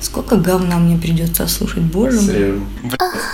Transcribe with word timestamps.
Сколько 0.00 0.36
говна 0.36 0.76
мне 0.76 0.96
придется 0.96 1.48
слушать, 1.48 1.82
боже 1.82 2.20
мой. 2.20 2.60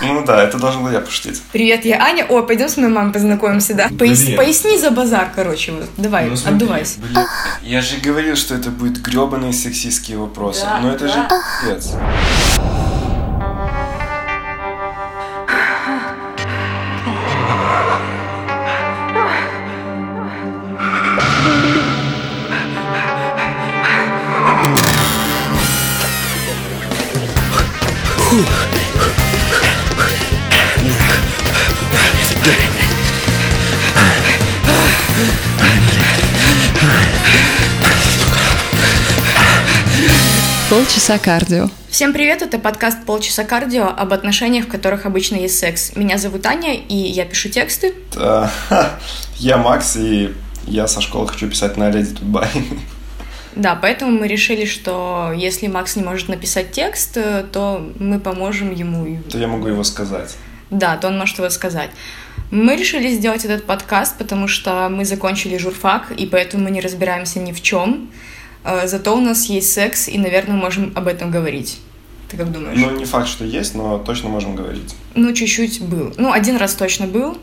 Ну 0.01 0.25
да, 0.25 0.43
это 0.43 0.57
должен 0.57 0.83
был 0.83 0.89
я 0.91 0.99
пошутить. 0.99 1.41
Привет, 1.51 1.85
я 1.85 2.01
Аня. 2.03 2.25
О, 2.27 2.41
пойдем 2.41 2.69
с 2.69 2.77
моей 2.77 2.89
мамой 2.89 3.13
познакомимся, 3.13 3.75
да? 3.75 3.87
Пояс- 3.89 4.35
поясни 4.35 4.77
за 4.79 4.89
базар, 4.89 5.29
короче, 5.35 5.73
вот. 5.73 5.87
Давай, 5.97 6.25
Ну, 6.27 6.35
смотри, 6.35 6.55
отдувайся. 6.57 6.99
блин, 6.99 7.19
я 7.61 7.81
же 7.81 7.97
говорил, 7.97 8.35
что 8.35 8.55
это 8.55 8.71
будут 8.71 8.97
гребаные 8.97 9.53
сексистские 9.53 10.17
вопросы. 10.17 10.61
Да, 10.63 10.79
Но 10.79 10.91
это 10.91 11.05
да. 11.07 11.13
же 11.13 11.27
пиздец. 11.61 11.91
Полчаса 40.95 41.19
кардио. 41.19 41.67
Всем 41.89 42.13
привет, 42.13 42.41
это 42.41 42.57
подкаст 42.57 43.03
«Полчаса 43.05 43.43
кардио» 43.43 43.87
об 43.87 44.13
отношениях, 44.13 44.67
в 44.67 44.67
которых 44.69 45.05
обычно 45.05 45.35
есть 45.35 45.59
секс. 45.59 45.93
Меня 45.97 46.17
зовут 46.17 46.45
Аня, 46.45 46.73
и 46.73 46.95
я 46.95 47.25
пишу 47.25 47.49
тексты. 47.49 47.93
Да. 48.15 48.49
Я 49.35 49.57
Макс, 49.57 49.97
и 49.97 50.33
я 50.65 50.87
со 50.87 51.01
школы 51.01 51.27
хочу 51.27 51.49
писать 51.49 51.75
на 51.75 51.91
Леди 51.91 52.15
Тутбай. 52.15 52.47
Да, 53.55 53.75
поэтому 53.75 54.11
мы 54.11 54.29
решили, 54.29 54.63
что 54.63 55.33
если 55.35 55.67
Макс 55.67 55.97
не 55.97 56.03
может 56.03 56.29
написать 56.29 56.71
текст, 56.71 57.17
э, 57.17 57.43
то 57.51 57.85
мы 57.99 58.21
поможем 58.21 58.73
ему. 58.73 59.21
То 59.29 59.37
я 59.37 59.47
могу 59.47 59.67
его 59.67 59.83
сказать. 59.83 60.37
Да, 60.69 60.95
то 60.95 61.07
он 61.09 61.17
может 61.17 61.37
его 61.37 61.49
сказать. 61.49 61.89
Мы 62.51 62.77
решили 62.77 63.09
сделать 63.09 63.43
этот 63.43 63.65
подкаст, 63.65 64.17
потому 64.17 64.47
что 64.47 64.87
мы 64.89 65.03
закончили 65.03 65.57
журфак, 65.57 66.11
и 66.11 66.25
поэтому 66.25 66.63
мы 66.63 66.71
не 66.71 66.79
разбираемся 66.79 67.39
ни 67.39 67.51
в 67.51 67.61
чем. 67.61 68.09
Э, 68.65 68.87
Зато 68.87 69.15
у 69.15 69.21
нас 69.21 69.45
есть 69.45 69.71
секс, 69.71 70.07
и, 70.07 70.17
наверное, 70.17 70.55
можем 70.55 70.91
об 70.95 71.07
этом 71.07 71.31
говорить. 71.31 71.79
Ты 72.29 72.37
как 72.37 72.51
думаешь? 72.51 72.77
Ну, 72.79 72.91
не 72.97 73.05
факт, 73.05 73.27
что 73.27 73.45
есть, 73.45 73.75
но 73.75 73.99
точно 73.99 74.29
можем 74.29 74.55
говорить. 74.55 74.95
Ну, 75.13 75.31
чуть-чуть 75.33 75.81
был. 75.81 76.13
Ну, 76.17 76.31
один 76.31 76.57
раз 76.57 76.73
точно 76.73 77.05
был. 77.05 77.37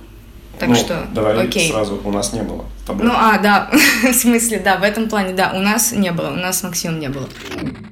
Так 0.58 0.68
Ну, 0.68 0.74
что, 0.74 1.06
давай 1.14 1.46
окей. 1.46 1.70
сразу, 1.70 2.00
у 2.04 2.10
нас 2.10 2.32
не 2.32 2.42
было 2.42 2.64
тобой. 2.86 3.06
Ну, 3.06 3.12
а, 3.14 3.38
да, 3.38 3.70
в 4.02 4.12
смысле, 4.12 4.58
да, 4.58 4.76
в 4.76 4.82
этом 4.82 5.08
плане, 5.08 5.34
да, 5.34 5.52
у 5.54 5.60
нас 5.60 5.92
не 5.92 6.12
было, 6.12 6.28
у 6.30 6.36
нас 6.36 6.58
с 6.58 6.62
Максимом 6.62 7.00
не 7.00 7.08
было. 7.08 7.28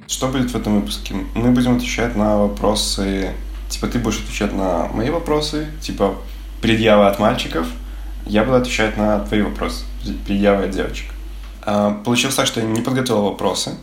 Что 0.07 0.27
будет 0.27 0.51
в 0.51 0.55
этом 0.55 0.79
выпуске? 0.79 1.15
Мы 1.33 1.51
будем 1.51 1.77
отвечать 1.77 2.15
на 2.15 2.37
вопросы... 2.37 3.31
Типа, 3.69 3.87
ты 3.87 3.99
будешь 3.99 4.19
отвечать 4.19 4.53
на 4.53 4.87
мои 4.87 5.09
вопросы, 5.09 5.67
типа, 5.81 6.15
предъявы 6.61 7.07
от 7.07 7.19
мальчиков. 7.19 7.65
Я 8.25 8.43
буду 8.43 8.57
отвечать 8.57 8.97
на 8.97 9.19
твои 9.21 9.41
вопросы, 9.41 9.85
предъявы 10.27 10.65
от 10.65 10.71
девочек. 10.71 11.07
А, 11.63 11.91
Получилось 12.03 12.35
так, 12.35 12.47
что 12.47 12.59
я 12.59 12.65
не 12.65 12.81
подготовил 12.81 13.23
вопросы, 13.23 13.75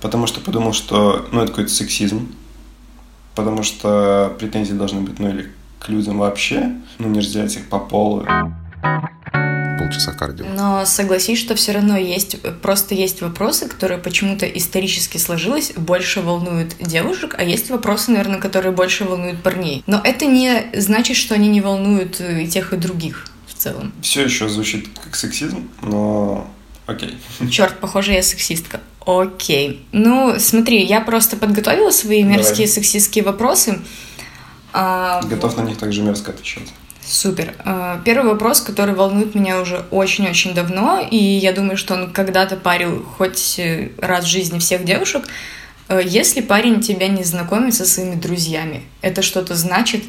потому 0.00 0.26
что 0.26 0.40
подумал, 0.40 0.72
что, 0.72 1.26
ну, 1.32 1.40
это 1.40 1.48
какой-то 1.52 1.70
сексизм, 1.70 2.34
потому 3.34 3.62
что 3.62 4.34
претензии 4.38 4.74
должны 4.74 5.00
быть, 5.00 5.18
ну, 5.18 5.28
или 5.28 5.50
к 5.80 5.88
людям 5.88 6.18
вообще, 6.18 6.72
ну, 6.98 7.08
не 7.08 7.20
разделять 7.20 7.56
их 7.56 7.68
по 7.68 7.78
полу. 7.78 8.24
полчаса 9.78 10.12
кардио. 10.12 10.46
Но 10.46 10.86
согласись, 10.86 11.38
что 11.38 11.54
все 11.56 11.72
равно 11.72 11.96
есть, 11.96 12.36
просто 12.62 12.94
есть 12.94 13.20
вопросы, 13.20 13.68
которые 13.68 13.98
почему-то 13.98 14.46
исторически 14.46 15.18
сложилось, 15.18 15.72
больше 15.76 16.20
волнуют 16.22 16.76
девушек, 16.80 17.34
а 17.36 17.42
есть 17.42 17.70
вопросы, 17.70 18.12
наверное, 18.12 18.38
которые 18.40 18.72
больше 18.72 19.04
волнуют 19.04 19.42
парней. 19.42 19.82
Но 19.86 20.00
это 20.02 20.26
не 20.26 20.66
значит, 20.74 21.16
что 21.16 21.34
они 21.34 21.48
не 21.48 21.60
волнуют 21.60 22.20
э, 22.20 22.44
и 22.44 22.46
тех, 22.46 22.72
и 22.72 22.76
других 22.76 23.26
в 23.48 23.54
целом. 23.54 23.92
Все 24.00 24.22
еще 24.22 24.48
звучит 24.48 24.88
как 25.02 25.16
сексизм, 25.16 25.68
но 25.82 26.46
окей. 26.86 27.18
Черт, 27.50 27.78
похоже, 27.80 28.12
я 28.12 28.22
сексистка. 28.22 28.80
Окей. 29.06 29.86
Ну, 29.92 30.34
смотри, 30.38 30.82
я 30.84 31.00
просто 31.00 31.36
подготовила 31.36 31.90
свои 31.90 32.22
мерзкие 32.22 32.66
Давай. 32.66 32.68
сексистские 32.68 33.24
вопросы. 33.24 33.80
А, 34.72 35.20
Готов 35.22 35.56
на 35.56 35.62
них 35.62 35.78
также 35.78 36.02
мерзко 36.02 36.32
отвечать. 36.32 36.72
Супер. 37.06 37.54
Э, 37.66 37.98
Первый 38.04 38.32
вопрос, 38.32 38.62
который 38.62 38.94
волнует 38.94 39.34
меня 39.34 39.60
уже 39.60 39.84
очень-очень 39.90 40.54
давно, 40.54 41.06
и 41.10 41.16
я 41.16 41.52
думаю, 41.52 41.76
что 41.76 41.92
он 41.94 42.10
когда-то 42.10 42.56
парил 42.56 43.04
хоть 43.04 43.58
э, 43.58 43.90
раз 43.98 44.24
в 44.24 44.28
жизни 44.28 44.58
всех 44.58 44.84
девушек. 44.86 45.26
Э, 45.88 46.00
Если 46.02 46.40
парень 46.40 46.80
тебя 46.80 47.08
не 47.08 47.22
знакомит 47.22 47.74
со 47.74 47.84
своими 47.84 48.14
друзьями, 48.14 48.84
это 49.02 49.20
что-то 49.20 49.54
значит? 49.54 50.02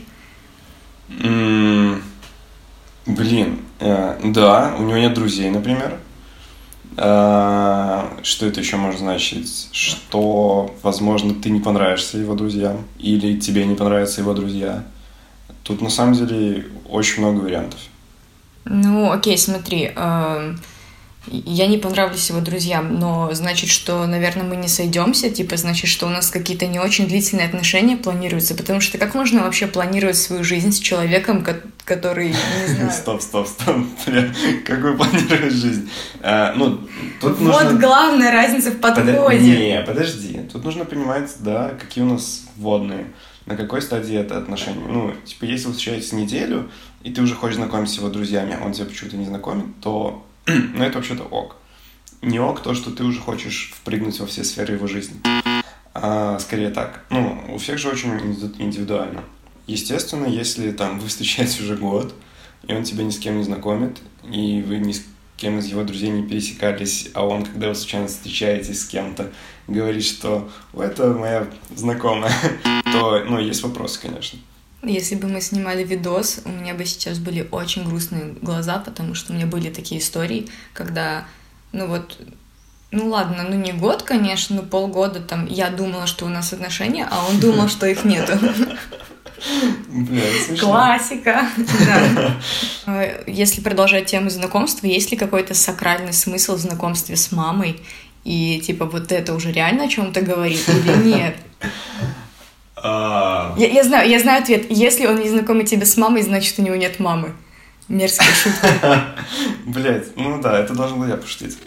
М, 1.22 2.02
Блин, 3.06 3.60
э, 3.80 4.20
да, 4.24 4.74
у 4.80 4.84
него 4.84 4.98
нет 4.98 5.14
друзей, 5.14 5.50
например. 5.52 6.00
Э, 6.98 8.04
Что 8.24 8.46
это 8.46 8.60
еще 8.60 8.78
может 8.78 9.00
значить? 9.00 9.70
Что, 9.72 10.74
возможно, 10.84 11.34
ты 11.34 11.50
не 11.50 11.60
понравишься 11.60 12.18
его 12.18 12.36
друзьям, 12.36 12.86
или 13.00 13.38
тебе 13.40 13.66
не 13.66 13.76
понравятся 13.76 14.22
его 14.22 14.34
друзья. 14.34 14.84
Тут 15.64 15.82
на 15.82 15.90
самом 15.90 16.14
деле 16.14 16.68
очень 16.90 17.22
много 17.22 17.42
вариантов. 17.42 17.80
Ну, 18.66 19.12
окей, 19.12 19.38
смотри, 19.38 19.92
эм, 19.96 20.60
я 21.28 21.68
не 21.68 21.78
понравлюсь 21.78 22.30
его 22.30 22.40
друзьям, 22.40 23.00
но 23.00 23.30
значит, 23.34 23.70
что, 23.70 24.06
наверное, 24.08 24.44
мы 24.44 24.56
не 24.56 24.68
сойдемся, 24.68 25.30
типа, 25.30 25.58
значит, 25.58 25.90
что 25.90 26.06
у 26.08 26.10
нас 26.10 26.30
какие-то 26.30 26.66
не 26.68 26.80
очень 26.80 27.08
длительные 27.08 27.48
отношения 27.48 27.98
планируются, 27.98 28.56
потому 28.56 28.80
что 28.80 28.98
как 28.98 29.14
можно 29.16 29.44
вообще 29.44 29.68
планировать 29.68 30.18
свою 30.18 30.44
жизнь 30.44 30.72
с 30.72 30.80
человеком, 30.80 31.44
ко- 31.44 31.62
который, 31.86 32.30
не 32.30 32.68
знаю... 32.76 32.92
Стоп, 32.92 33.22
стоп, 33.22 33.48
стоп. 33.48 33.78
Бля, 34.06 34.34
Какой 34.66 34.98
планируешь 34.98 35.54
жизнь? 35.54 35.90
Э, 36.22 36.54
Ну, 36.56 36.78
тут 37.22 37.38
Вот 37.40 37.42
нужно... 37.42 37.74
главная 37.74 38.32
разница 38.32 38.72
в 38.72 38.80
подходе. 38.80 39.40
Не, 39.40 39.84
подожди. 39.86 40.42
Тут 40.52 40.64
нужно 40.66 40.84
понимать, 40.86 41.32
да, 41.40 41.70
какие 41.80 42.04
у 42.04 42.08
нас 42.10 42.46
вводные, 42.58 43.06
на 43.46 43.56
какой 43.56 43.82
стадии 43.82 44.18
это 44.18 44.38
отношения. 44.38 44.86
Ну, 44.88 45.14
типа, 45.24 45.46
если 45.46 45.68
вы 45.68 45.74
встречаетесь 45.74 46.12
неделю, 46.12 46.70
и 47.04 47.12
ты 47.12 47.22
уже 47.22 47.36
хочешь 47.36 47.58
знакомиться 47.58 47.96
с 47.96 47.98
его 48.00 48.10
друзьями, 48.10 48.58
а 48.60 48.66
он 48.66 48.74
тебя 48.74 48.86
почему-то 48.86 49.18
не 49.18 49.26
знакомит, 49.26 49.66
то, 49.82 50.26
ну, 50.48 50.84
это 50.84 50.98
вообще-то 50.98 51.24
ок. 51.24 51.56
Не 52.22 52.40
ок 52.40 52.62
то, 52.64 52.74
что 52.74 52.90
ты 52.90 53.04
уже 53.04 53.20
хочешь 53.20 53.72
впрыгнуть 53.76 54.20
во 54.20 54.26
все 54.26 54.44
сферы 54.44 54.74
его 54.74 54.88
жизни. 54.88 55.18
А, 55.94 56.40
скорее 56.40 56.72
так. 56.72 57.02
Ну, 57.10 57.40
у 57.54 57.58
всех 57.58 57.78
же 57.78 57.88
очень 57.90 58.10
инди- 58.18 58.56
индивидуально. 58.58 59.22
Естественно, 59.68 60.26
если 60.28 60.72
там 60.72 61.00
вы 61.00 61.08
встречаетесь 61.08 61.60
уже 61.60 61.76
год, 61.76 62.14
и 62.68 62.74
он 62.74 62.84
тебя 62.84 63.04
ни 63.04 63.10
с 63.10 63.18
кем 63.18 63.38
не 63.38 63.44
знакомит, 63.44 63.98
и 64.24 64.62
вы 64.62 64.78
ни 64.78 64.94
с 64.94 65.04
кем 65.38 65.60
из 65.60 65.66
его 65.66 65.84
друзей 65.84 66.10
не 66.10 66.28
пересекались, 66.28 67.10
а 67.14 67.26
он, 67.26 67.46
когда 67.46 67.70
вы 67.70 67.76
случайно 67.76 68.08
встречаетесь 68.08 68.82
с 68.82 68.86
кем-то, 68.86 69.32
говорит, 69.68 70.04
что 70.04 70.50
«О, 70.74 70.82
это 70.82 71.14
моя 71.14 71.48
знакомая», 71.76 72.34
то, 72.86 73.24
ну, 73.26 73.40
есть 73.40 73.64
вопросы, 73.64 74.00
конечно. 74.02 74.40
Если 74.82 75.16
бы 75.16 75.28
мы 75.28 75.42
снимали 75.42 75.84
видос, 75.84 76.42
у 76.46 76.50
меня 76.50 76.76
бы 76.76 76.86
сейчас 76.86 77.18
были 77.18 77.48
очень 77.52 77.86
грустные 77.86 78.36
глаза, 78.42 78.78
потому 78.78 79.16
что 79.16 79.34
у 79.34 79.36
меня 79.36 79.48
были 79.48 79.72
такие 79.72 80.00
истории, 80.00 80.48
когда, 80.74 81.26
ну 81.72 81.88
вот, 81.88 82.20
ну 82.92 83.10
ладно, 83.10 83.46
ну 83.50 83.56
не 83.56 83.74
год, 83.74 84.04
конечно, 84.04 84.58
но 84.58 84.62
полгода 84.62 85.20
там 85.22 85.48
я 85.48 85.70
думала, 85.70 86.06
что 86.06 86.26
у 86.26 86.30
нас 86.30 86.54
отношения, 86.54 87.08
а 87.10 87.26
он 87.28 87.40
думал, 87.40 87.68
что 87.68 87.88
их 87.88 88.06
нету. 88.06 88.34
Смешно. 90.46 90.68
Классика. 90.68 91.48
Да. 91.86 92.36
Э, 92.88 93.24
Если 93.28 93.62
продолжать 93.62 94.08
тему 94.08 94.30
знакомства, 94.30 94.88
есть 94.88 95.12
ли 95.12 95.18
какой-то 95.18 95.54
сакральный 95.54 96.14
смысл 96.14 96.56
в 96.56 96.60
знакомстве 96.60 97.16
с 97.16 97.32
мамой? 97.32 97.80
И 98.24 98.60
типа 98.60 98.86
вот 98.86 99.12
это 99.12 99.34
уже 99.36 99.52
реально 99.52 99.84
о 99.84 99.88
чем-то 99.88 100.22
говорит 100.22 100.64
или 100.68 101.04
нет? 101.16 101.36
А, 102.76 103.54
Я, 103.58 103.68
я 103.70 103.84
знаю, 103.84 104.10
я 104.10 104.20
знаю 104.20 104.42
ответ. 104.44 104.66
Если 104.70 105.06
он 105.06 105.20
не 105.20 105.30
знакомит 105.30 105.68
тебя 105.68 105.86
с 105.86 105.98
мамой, 105.98 106.22
значит 106.22 106.58
у 106.60 106.62
него 106.62 106.76
нет 106.76 107.00
мамы. 107.00 107.34
Мерзкая 107.88 108.34
шутка. 108.34 109.06
Блять, 109.66 110.16
ну 110.18 110.42
да, 110.42 110.60
это 110.60 110.74
должен 110.74 111.00
был 111.00 111.08
я 111.08 111.18
пошутить. 111.18 111.58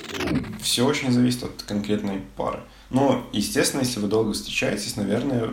Все 0.60 0.84
очень 0.84 1.12
зависит 1.12 1.44
от 1.44 1.62
конкретной 1.62 2.22
пары. 2.36 2.58
Но, 2.90 3.24
естественно, 3.32 3.82
если 3.82 4.00
вы 4.00 4.08
долго 4.08 4.32
встречаетесь, 4.32 4.96
наверное, 4.96 5.50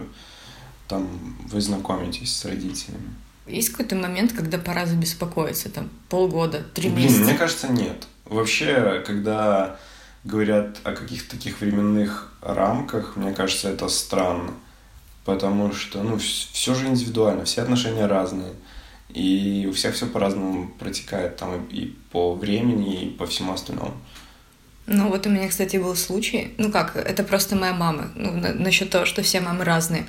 там 0.88 1.08
вы 1.52 1.62
знакомитесь 1.62 2.36
с 2.36 2.46
родителями. 2.46 3.14
Есть 3.48 3.70
какой-то 3.70 3.96
момент, 3.96 4.34
когда 4.34 4.58
пора 4.58 4.86
забеспокоиться, 4.86 5.70
там 5.70 5.90
полгода, 6.10 6.64
три 6.74 6.90
Блин, 6.90 7.06
месяца. 7.06 7.24
мне 7.24 7.34
кажется, 7.36 7.68
нет. 7.68 8.08
Вообще, 8.26 9.04
когда 9.06 9.78
говорят 10.24 10.78
о 10.84 10.94
каких-то 10.94 11.36
таких 11.38 11.62
временных 11.62 12.34
рамках, 12.42 13.16
мне 13.16 13.34
кажется, 13.34 13.70
это 13.70 13.88
странно. 13.88 14.52
Потому 15.26 15.74
что, 15.74 16.02
ну, 16.04 16.18
все 16.18 16.74
же 16.76 16.88
индивидуально, 16.88 17.46
все 17.46 17.62
отношения 17.62 18.06
разные. 18.08 18.54
И 19.10 19.68
у 19.70 19.74
всех 19.74 19.94
все 19.96 20.08
по-разному 20.08 20.68
протекает 20.80 21.38
там 21.38 21.66
и, 21.68 21.76
и 21.76 21.86
по 22.12 22.34
времени, 22.36 23.04
и 23.06 23.10
по 23.12 23.26
всему 23.28 23.54
остальному. 23.54 23.94
Ну, 24.88 25.10
вот 25.10 25.26
у 25.26 25.30
меня, 25.30 25.48
кстати, 25.48 25.78
был 25.78 25.96
случай. 25.96 26.54
Ну 26.58 26.72
как, 26.72 26.96
это 26.96 27.24
просто 27.24 27.56
моя 27.56 27.74
мама. 27.74 28.12
Ну, 28.16 28.32
на- 28.32 28.54
насчет 28.54 28.90
того, 28.90 29.06
что 29.06 29.22
все 29.24 29.40
мамы 29.42 29.64
разные. 29.64 30.06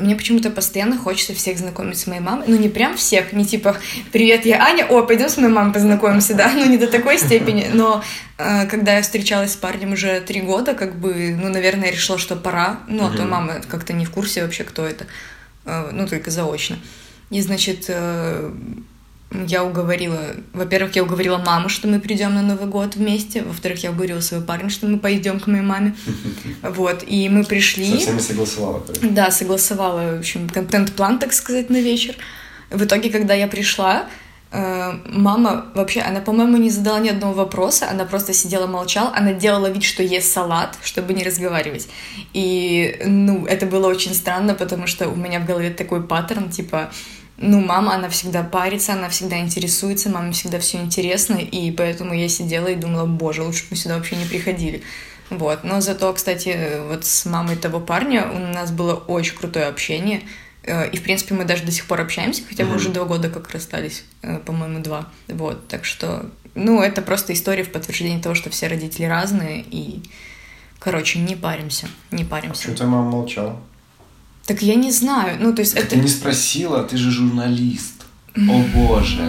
Мне 0.00 0.16
почему-то 0.16 0.50
постоянно 0.50 0.96
хочется 0.96 1.34
всех 1.34 1.58
знакомить 1.58 1.98
с 1.98 2.06
моей 2.06 2.20
мамой. 2.20 2.46
Ну, 2.48 2.56
не 2.56 2.68
прям 2.68 2.96
всех, 2.96 3.32
не 3.32 3.44
типа 3.44 3.76
«Привет, 4.12 4.46
я 4.46 4.64
Аня, 4.64 4.86
о, 4.86 5.02
пойдем 5.02 5.28
с 5.28 5.36
моей 5.36 5.52
мамой 5.52 5.72
познакомимся», 5.72 6.34
да? 6.34 6.50
Ну, 6.54 6.66
не 6.66 6.78
до 6.78 6.88
такой 6.88 7.18
степени. 7.18 7.70
Но 7.72 8.02
э, 8.38 8.66
когда 8.66 8.96
я 8.96 9.02
встречалась 9.02 9.52
с 9.52 9.56
парнем 9.56 9.92
уже 9.92 10.20
три 10.20 10.40
года, 10.40 10.74
как 10.74 10.96
бы, 10.96 11.36
ну, 11.38 11.48
наверное, 11.48 11.86
я 11.86 11.92
решила, 11.92 12.18
что 12.18 12.34
пора. 12.36 12.80
Ну, 12.88 13.06
а 13.06 13.10
то 13.10 13.24
мама 13.24 13.60
как-то 13.68 13.92
не 13.92 14.04
в 14.04 14.10
курсе 14.10 14.42
вообще, 14.42 14.64
кто 14.64 14.86
это. 14.86 15.06
Э, 15.64 15.90
ну, 15.92 16.08
только 16.08 16.30
заочно. 16.30 16.78
И, 17.30 17.40
значит, 17.42 17.84
э, 17.88 18.50
я 19.32 19.64
уговорила, 19.64 20.34
во-первых, 20.52 20.96
я 20.96 21.04
уговорила 21.04 21.38
маму, 21.38 21.68
что 21.68 21.86
мы 21.86 22.00
придем 22.00 22.34
на 22.34 22.42
Новый 22.42 22.66
год 22.66 22.96
вместе, 22.96 23.42
во-вторых, 23.42 23.82
я 23.82 23.90
уговорила 23.90 24.20
своего 24.20 24.44
парня, 24.44 24.70
что 24.70 24.86
мы 24.86 24.98
пойдем 24.98 25.38
к 25.38 25.46
моей 25.46 25.62
маме, 25.62 25.94
вот, 26.62 27.04
и 27.06 27.28
мы 27.28 27.44
пришли. 27.44 27.92
Со 27.92 27.98
всеми 27.98 28.18
согласовала. 28.18 28.80
короче. 28.80 29.08
Да, 29.08 29.30
согласовала, 29.30 30.16
в 30.16 30.18
общем, 30.18 30.48
контент-план, 30.48 31.18
так 31.18 31.32
сказать, 31.32 31.70
на 31.70 31.80
вечер. 31.80 32.16
В 32.70 32.84
итоге, 32.84 33.10
когда 33.10 33.34
я 33.34 33.46
пришла, 33.46 34.06
э, 34.50 34.92
мама 35.06 35.66
вообще, 35.74 36.00
она, 36.00 36.20
по-моему, 36.20 36.56
не 36.56 36.70
задала 36.70 36.98
ни 36.98 37.08
одного 37.08 37.32
вопроса, 37.34 37.88
она 37.88 38.06
просто 38.06 38.32
сидела, 38.32 38.66
молчала, 38.66 39.12
она 39.14 39.32
делала 39.32 39.70
вид, 39.70 39.84
что 39.84 40.02
ест 40.02 40.32
салат, 40.32 40.76
чтобы 40.82 41.12
не 41.12 41.22
разговаривать. 41.22 41.88
И, 42.32 43.00
ну, 43.04 43.46
это 43.46 43.66
было 43.66 43.86
очень 43.86 44.14
странно, 44.14 44.54
потому 44.54 44.88
что 44.88 45.08
у 45.08 45.14
меня 45.14 45.38
в 45.38 45.46
голове 45.46 45.70
такой 45.70 46.02
паттерн, 46.02 46.50
типа, 46.50 46.90
ну, 47.40 47.60
мама, 47.60 47.94
она 47.94 48.08
всегда 48.08 48.42
парится, 48.44 48.92
она 48.92 49.08
всегда 49.08 49.38
интересуется, 49.40 50.10
маме 50.10 50.32
всегда 50.32 50.58
все 50.60 50.78
интересно, 50.78 51.34
и 51.34 51.72
поэтому 51.72 52.14
я 52.14 52.28
сидела 52.28 52.68
и 52.68 52.76
думала, 52.76 53.06
боже, 53.06 53.42
лучше 53.42 53.62
бы 53.62 53.68
мы 53.72 53.76
сюда 53.76 53.96
вообще 53.96 54.16
не 54.16 54.26
приходили. 54.26 54.82
Вот, 55.30 55.64
но 55.64 55.80
зато, 55.80 56.12
кстати, 56.12 56.80
вот 56.88 57.04
с 57.04 57.24
мамой 57.24 57.56
того 57.56 57.80
парня 57.80 58.30
у 58.30 58.38
нас 58.38 58.70
было 58.70 58.94
очень 58.94 59.36
крутое 59.36 59.66
общение, 59.66 60.22
Э, 60.62 60.88
и, 60.90 60.96
в 60.96 61.02
принципе, 61.02 61.34
мы 61.34 61.44
даже 61.44 61.64
до 61.64 61.72
сих 61.72 61.86
пор 61.86 62.00
общаемся, 62.00 62.42
хотя 62.48 62.64
мы 62.64 62.70
Мгм. 62.70 62.76
уже 62.76 62.88
два 62.90 63.04
года 63.04 63.30
как 63.30 63.50
расстались, 63.50 64.04
э, 64.22 64.38
по-моему, 64.38 64.80
два. 64.80 65.08
Вот, 65.28 65.68
так 65.68 65.84
что, 65.84 66.26
ну, 66.54 66.82
это 66.82 67.02
просто 67.02 67.32
история 67.32 67.64
в 67.64 67.72
подтверждение 67.72 68.20
того, 68.20 68.34
что 68.34 68.50
все 68.50 68.66
родители 68.68 69.04
разные, 69.04 69.64
и, 69.70 70.02
короче, 70.78 71.18
не 71.18 71.34
паримся, 71.34 71.88
не 72.10 72.24
А 72.24 72.26
паримся. 72.26 72.60
почему 72.60 72.76
твоя 72.76 72.90
мама 72.92 73.10
молчала? 73.10 73.60
Так 74.50 74.62
я 74.62 74.74
не 74.74 74.90
знаю, 74.90 75.38
ну, 75.38 75.54
то 75.54 75.60
есть 75.60 75.74
Так 75.74 75.84
это... 75.84 75.94
Ты 75.94 76.00
не 76.02 76.08
спросила, 76.08 76.82
ты 76.82 76.96
же 76.96 77.12
журналист. 77.12 78.02
О 78.34 78.64
боже. 78.74 79.22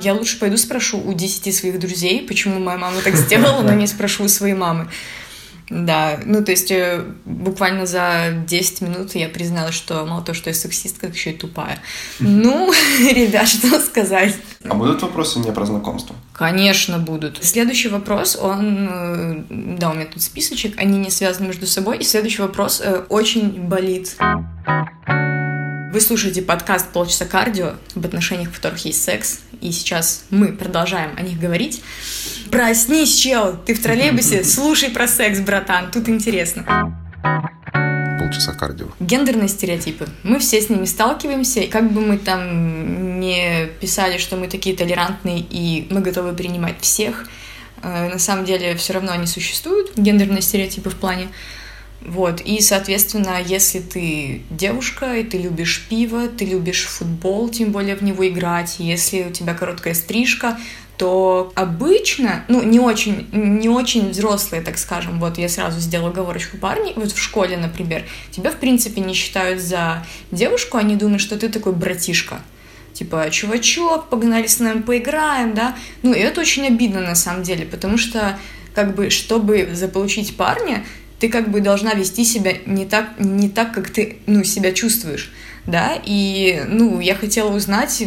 Я 0.00 0.12
лучше 0.12 0.40
пойду 0.40 0.56
спрошу 0.56 0.98
у 0.98 1.12
10 1.12 1.54
своих 1.54 1.78
друзей, 1.78 2.26
почему 2.26 2.58
моя 2.58 2.78
мама 2.78 3.00
так 3.02 3.14
сделала, 3.14 3.62
но 3.62 3.74
не 3.74 3.86
спрошу 3.86 4.24
у 4.24 4.28
своей 4.28 4.54
мамы. 4.54 4.88
Да, 5.68 6.20
ну 6.24 6.44
то 6.44 6.52
есть 6.52 6.70
э, 6.70 7.04
буквально 7.24 7.86
за 7.86 8.44
10 8.46 8.82
минут 8.82 9.14
я 9.16 9.28
призналась, 9.28 9.74
что 9.74 10.04
мало 10.06 10.22
того, 10.22 10.34
что 10.34 10.48
я 10.50 10.54
сексистка, 10.54 11.08
еще 11.08 11.32
и 11.32 11.36
тупая. 11.36 11.80
Ну, 12.20 12.72
ребят, 13.00 13.48
что 13.48 13.80
сказать? 13.80 14.36
А 14.64 14.74
будут 14.74 15.02
вопросы 15.02 15.40
не 15.40 15.50
про 15.50 15.66
знакомство? 15.66 16.14
Конечно, 16.32 16.98
будут. 16.98 17.44
Следующий 17.44 17.88
вопрос, 17.88 18.36
он... 18.40 18.88
э, 18.88 19.44
Да, 19.78 19.90
у 19.90 19.94
меня 19.94 20.06
тут 20.06 20.22
списочек, 20.22 20.74
они 20.78 20.98
не 20.98 21.10
связаны 21.10 21.48
между 21.48 21.66
собой. 21.66 21.98
И 21.98 22.04
следующий 22.04 22.42
вопрос 22.42 22.80
э, 22.84 23.02
очень 23.08 23.62
болит. 23.62 24.16
Вы 25.92 26.00
слушаете 26.00 26.42
подкаст 26.42 26.92
«Полчаса 26.92 27.24
кардио» 27.24 27.72
об 27.94 28.04
отношениях, 28.04 28.50
в 28.50 28.56
которых 28.56 28.84
есть 28.84 29.02
секс. 29.02 29.40
И 29.60 29.72
сейчас 29.72 30.24
мы 30.30 30.52
продолжаем 30.52 31.12
о 31.16 31.22
них 31.22 31.40
говорить. 31.40 31.82
Проснись, 32.50 33.18
чел! 33.18 33.56
Ты 33.64 33.74
в 33.74 33.82
троллейбусе? 33.82 34.44
Слушай 34.44 34.90
про 34.90 35.08
секс, 35.08 35.40
братан. 35.40 35.90
Тут 35.90 36.08
интересно. 36.08 36.64
Полчаса 38.18 38.52
кардио. 38.52 38.86
Гендерные 39.00 39.48
стереотипы. 39.48 40.08
Мы 40.22 40.38
все 40.38 40.60
с 40.60 40.68
ними 40.68 40.84
сталкиваемся, 40.84 41.60
и 41.60 41.66
как 41.66 41.90
бы 41.92 42.00
мы 42.00 42.18
там 42.18 43.20
не 43.20 43.66
писали, 43.80 44.18
что 44.18 44.36
мы 44.36 44.48
такие 44.48 44.76
толерантные 44.76 45.40
и 45.40 45.86
мы 45.90 46.00
готовы 46.00 46.32
принимать 46.32 46.80
всех, 46.80 47.28
э, 47.82 48.08
на 48.08 48.18
самом 48.18 48.44
деле 48.44 48.74
все 48.76 48.94
равно 48.94 49.12
они 49.12 49.26
существуют, 49.26 49.96
гендерные 49.96 50.42
стереотипы 50.42 50.90
в 50.90 50.96
плане. 50.96 51.28
Вот, 52.00 52.40
и, 52.40 52.60
соответственно, 52.60 53.40
если 53.44 53.80
ты 53.80 54.42
девушка, 54.50 55.16
и 55.16 55.24
ты 55.24 55.38
любишь 55.38 55.86
пиво, 55.88 56.28
ты 56.28 56.44
любишь 56.44 56.86
футбол, 56.86 57.48
тем 57.48 57.72
более 57.72 57.96
в 57.96 58.02
него 58.02 58.28
играть, 58.28 58.76
если 58.78 59.24
у 59.24 59.32
тебя 59.32 59.54
короткая 59.54 59.94
стрижка, 59.94 60.56
то 60.96 61.52
обычно, 61.54 62.44
ну, 62.48 62.62
не 62.62 62.80
очень, 62.80 63.28
не 63.32 63.68
очень 63.68 64.10
взрослые, 64.10 64.62
так 64.62 64.78
скажем, 64.78 65.20
вот 65.20 65.38
я 65.38 65.48
сразу 65.48 65.78
сделала 65.80 66.10
оговорочку 66.10 66.56
парни, 66.56 66.92
вот 66.96 67.12
в 67.12 67.22
школе, 67.22 67.56
например, 67.56 68.04
тебя, 68.30 68.50
в 68.50 68.56
принципе, 68.56 69.00
не 69.00 69.12
считают 69.14 69.60
за 69.60 70.06
девушку, 70.30 70.78
они 70.78 70.96
думают, 70.96 71.20
что 71.20 71.38
ты 71.38 71.48
такой 71.48 71.72
братишка. 71.72 72.40
Типа, 72.94 73.28
чувачок, 73.30 74.08
погнали 74.08 74.46
с 74.46 74.58
нами 74.58 74.80
поиграем, 74.80 75.54
да? 75.54 75.76
Ну, 76.02 76.14
и 76.14 76.18
это 76.18 76.40
очень 76.40 76.66
обидно 76.66 77.02
на 77.02 77.14
самом 77.14 77.42
деле, 77.42 77.66
потому 77.66 77.98
что, 77.98 78.38
как 78.74 78.94
бы, 78.94 79.10
чтобы 79.10 79.68
заполучить 79.74 80.34
парня, 80.34 80.82
ты 81.18 81.28
как 81.28 81.50
бы 81.50 81.60
должна 81.60 81.92
вести 81.92 82.24
себя 82.24 82.54
не 82.64 82.86
так, 82.86 83.18
не 83.18 83.50
так, 83.50 83.72
как 83.74 83.90
ты, 83.90 84.18
ну, 84.26 84.44
себя 84.44 84.72
чувствуешь, 84.72 85.30
да, 85.66 85.98
и, 86.04 86.62
ну, 86.66 87.00
я 87.00 87.14
хотела 87.14 87.54
узнать, 87.54 88.02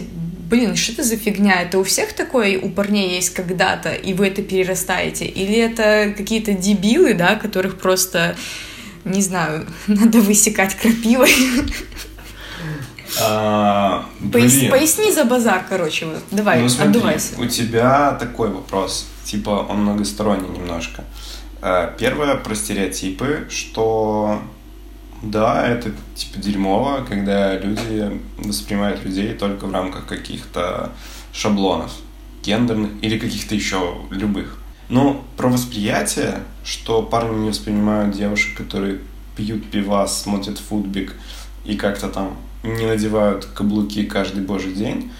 блин, 0.49 0.75
что 0.75 0.93
это 0.93 1.03
за 1.03 1.15
фигня, 1.17 1.61
это 1.61 1.77
у 1.79 1.83
всех 1.83 2.13
такое, 2.13 2.59
у 2.59 2.69
парней 2.69 3.15
есть 3.15 3.33
когда-то, 3.33 3.93
и 3.93 4.13
вы 4.13 4.27
это 4.27 4.41
перерастаете, 4.41 5.25
или 5.25 5.55
это 5.57 6.13
какие-то 6.17 6.53
дебилы, 6.53 7.13
да, 7.13 7.35
которых 7.35 7.77
просто, 7.79 8.35
не 9.05 9.21
знаю, 9.21 9.67
надо 9.87 10.19
высекать 10.19 10.75
крапивой, 10.75 11.31
А, 13.21 14.05
Пояс- 14.31 14.69
поясни 14.69 15.11
за 15.11 15.25
базар, 15.25 15.65
короче, 15.67 16.05
вот, 16.05 16.21
давай, 16.31 16.61
Ну, 16.61 16.69
смотри, 16.69 16.89
отдувайся. 16.91 17.33
у 17.39 17.45
тебя 17.45 18.11
такой 18.19 18.49
вопрос, 18.49 19.07
типа 19.25 19.65
он 19.69 19.81
многосторонний 19.83 20.49
немножко. 20.49 21.03
Э, 21.61 21.91
Первое 21.99 22.35
про 22.35 22.55
стереотипы, 22.55 23.47
что 23.49 24.41
да, 25.21 25.67
это 25.67 25.91
типа 26.15 26.39
дерьмово, 26.39 27.05
когда 27.07 27.57
люди 27.57 28.19
воспринимают 28.37 29.03
людей 29.03 29.33
только 29.33 29.65
в 29.65 29.71
рамках 29.71 30.05
каких-то 30.07 30.91
шаблонов, 31.33 31.91
гендерных 32.43 32.91
или 33.01 33.17
каких-то 33.17 33.55
еще 33.55 33.95
любых. 34.11 34.57
Ну, 34.89 35.23
про 35.37 35.49
восприятие, 35.49 36.39
что 36.63 37.03
парни 37.03 37.43
не 37.43 37.49
воспринимают 37.49 38.15
девушек, 38.15 38.57
которые 38.57 38.99
пьют 39.35 39.69
пивас, 39.69 40.23
смотрят 40.23 40.57
футбик 40.57 41.15
и 41.65 41.75
как-то 41.75 42.09
там 42.09 42.35
не 42.63 42.85
надевают 42.85 43.45
каблуки 43.45 44.03
каждый 44.05 44.43
божий 44.43 44.73
день, 44.73 45.11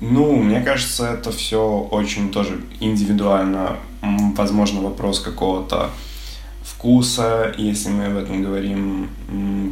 ну, 0.00 0.36
мне 0.36 0.60
кажется, 0.62 1.06
это 1.12 1.30
все 1.32 1.88
очень 1.90 2.30
тоже 2.30 2.60
индивидуально. 2.80 3.76
Возможно, 4.00 4.80
вопрос 4.80 5.20
какого-то 5.20 5.90
вкуса, 6.64 7.54
если 7.56 7.88
мы 7.88 8.06
об 8.06 8.16
этом 8.16 8.42
говорим, 8.42 9.10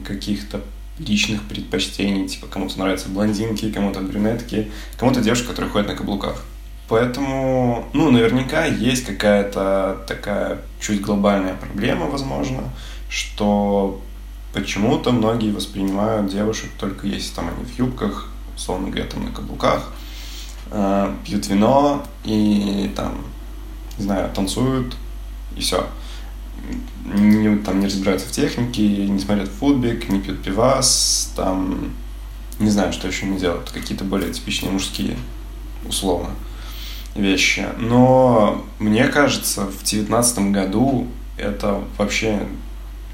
каких-то 0.07 0.61
личных 0.99 1.43
предпочтений, 1.45 2.29
типа 2.29 2.47
кому-то 2.47 2.79
нравятся 2.79 3.09
блондинки, 3.09 3.73
кому-то 3.73 4.01
брюнетки, 4.01 4.71
кому-то 4.99 5.21
девушка, 5.21 5.49
которая 5.49 5.71
ходит 5.71 5.89
на 5.89 5.97
каблуках. 5.97 6.45
Поэтому, 6.89 7.89
ну, 7.93 8.11
наверняка 8.11 8.65
есть 8.65 9.07
какая-то 9.07 10.05
такая 10.09 10.59
чуть 10.81 11.01
глобальная 11.01 11.55
проблема, 11.55 12.07
возможно, 12.07 12.65
что 13.09 14.03
почему-то 14.53 15.13
многие 15.13 15.53
воспринимают 15.53 16.31
девушек 16.31 16.71
только 16.79 17.07
если 17.07 17.35
там 17.35 17.49
они 17.49 17.65
в 17.65 17.79
юбках, 17.79 18.29
условно 18.57 18.89
говоря, 18.89 19.05
там 19.05 19.25
на 19.25 19.31
каблуках, 19.31 19.93
э, 20.73 21.15
пьют 21.25 21.47
вино 21.47 22.05
и 22.25 22.93
там, 22.97 23.25
не 23.97 24.05
знаю, 24.05 24.31
танцуют, 24.35 24.97
и 25.57 25.61
все. 25.61 25.87
Не, 27.05 27.57
там 27.59 27.81
не 27.81 27.87
разбираются 27.87 28.29
в 28.29 28.31
технике, 28.31 28.83
не 28.83 29.19
смотрят 29.19 29.49
футбик, 29.49 30.09
не 30.09 30.21
пьют 30.21 30.43
пивас, 30.43 31.33
там, 31.35 31.93
не 32.59 32.71
знаю, 32.71 32.93
что 32.93 33.09
еще 33.09 33.27
не 33.27 33.39
делают, 33.39 33.71
какие-то 33.71 34.05
более 34.05 34.33
типичные 34.33 34.71
мужские, 34.71 35.17
условно, 35.85 36.31
вещи. 37.17 37.67
Но 37.79 38.65
мне 38.79 39.09
кажется, 39.09 39.63
в 39.67 39.83
девятнадцатом 39.83 40.53
году 40.53 41.09
это 41.37 41.83
вообще 41.99 42.47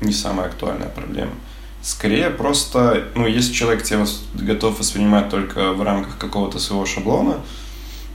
не 0.01 0.13
самая 0.13 0.49
актуальная 0.49 0.89
проблема. 0.89 1.33
Скорее 1.81 2.31
просто, 2.31 3.05
ну, 3.15 3.27
если 3.27 3.53
человек 3.53 3.85
тебя 3.85 4.05
готов 4.35 4.79
воспринимать 4.81 5.31
только 5.31 5.73
в 5.73 5.83
рамках 5.83 6.19
какого-то 6.19 6.59
своего 6.59 6.85
шаблона, 6.85 7.41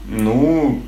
ну, 0.06 0.82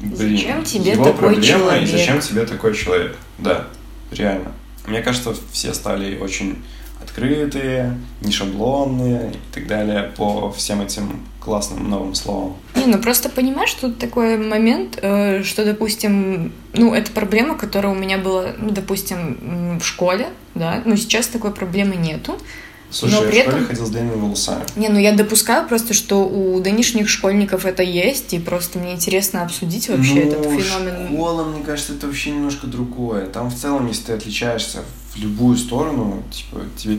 блин, 0.00 0.36
Зачем 0.36 0.64
тебе 0.64 0.92
его 0.92 1.04
такой 1.04 1.34
проблема, 1.34 1.58
человек? 1.60 1.82
и 1.82 1.86
зачем 1.86 2.20
тебе 2.20 2.44
такой 2.44 2.76
человек? 2.76 3.16
Да, 3.38 3.66
реально. 4.10 4.52
Мне 4.86 5.02
кажется, 5.02 5.34
все 5.52 5.74
стали 5.74 6.18
очень 6.18 6.62
открытые, 7.02 7.98
не 8.20 8.32
шаблонные 8.32 9.32
и 9.32 9.54
так 9.54 9.66
далее 9.66 10.12
по 10.16 10.50
всем 10.50 10.80
этим 10.80 11.20
классным 11.40 11.88
новым 11.88 12.14
словам. 12.14 12.56
Не, 12.74 12.86
ну 12.86 12.98
просто 12.98 13.28
понимаешь, 13.28 13.72
тут 13.72 13.98
такой 13.98 14.36
момент, 14.36 14.98
э, 15.00 15.42
что, 15.44 15.64
допустим, 15.64 16.52
ну, 16.74 16.94
это 16.94 17.10
проблема, 17.12 17.56
которая 17.56 17.92
у 17.92 17.96
меня 17.96 18.18
была, 18.18 18.54
ну, 18.58 18.70
допустим, 18.70 19.78
в 19.78 19.84
школе, 19.84 20.28
да, 20.54 20.82
но 20.84 20.96
сейчас 20.96 21.28
такой 21.28 21.52
проблемы 21.52 21.96
нету. 21.96 22.38
Слушай, 22.90 23.14
Но 23.14 23.22
я 23.24 23.28
при 23.30 23.40
школе 23.40 23.56
этом- 23.56 23.66
ходил 23.66 23.86
с 23.86 23.90
длинными 23.90 24.20
волосами. 24.20 24.64
Не, 24.76 24.88
ну 24.88 24.98
я 24.98 25.12
допускаю 25.12 25.68
просто, 25.68 25.92
что 25.94 26.26
у 26.26 26.58
нынешних 26.60 27.08
школьников 27.08 27.66
это 27.66 27.82
есть, 27.82 28.32
и 28.32 28.38
просто 28.38 28.78
мне 28.78 28.92
интересно 28.94 29.42
обсудить 29.42 29.88
вообще 29.88 30.14
ну, 30.14 30.20
этот 30.22 30.42
феномен. 30.44 31.08
школа, 31.08 31.44
мне 31.44 31.62
кажется, 31.62 31.92
это 31.92 32.06
вообще 32.06 32.30
немножко 32.30 32.66
другое. 32.66 33.26
Там 33.26 33.50
в 33.50 33.54
целом, 33.54 33.86
если 33.88 34.04
ты 34.04 34.12
отличаешься 34.14 34.78
в 35.14 35.18
любую 35.18 35.56
сторону, 35.58 36.22
типа, 36.30 36.62
тебе 36.76 36.98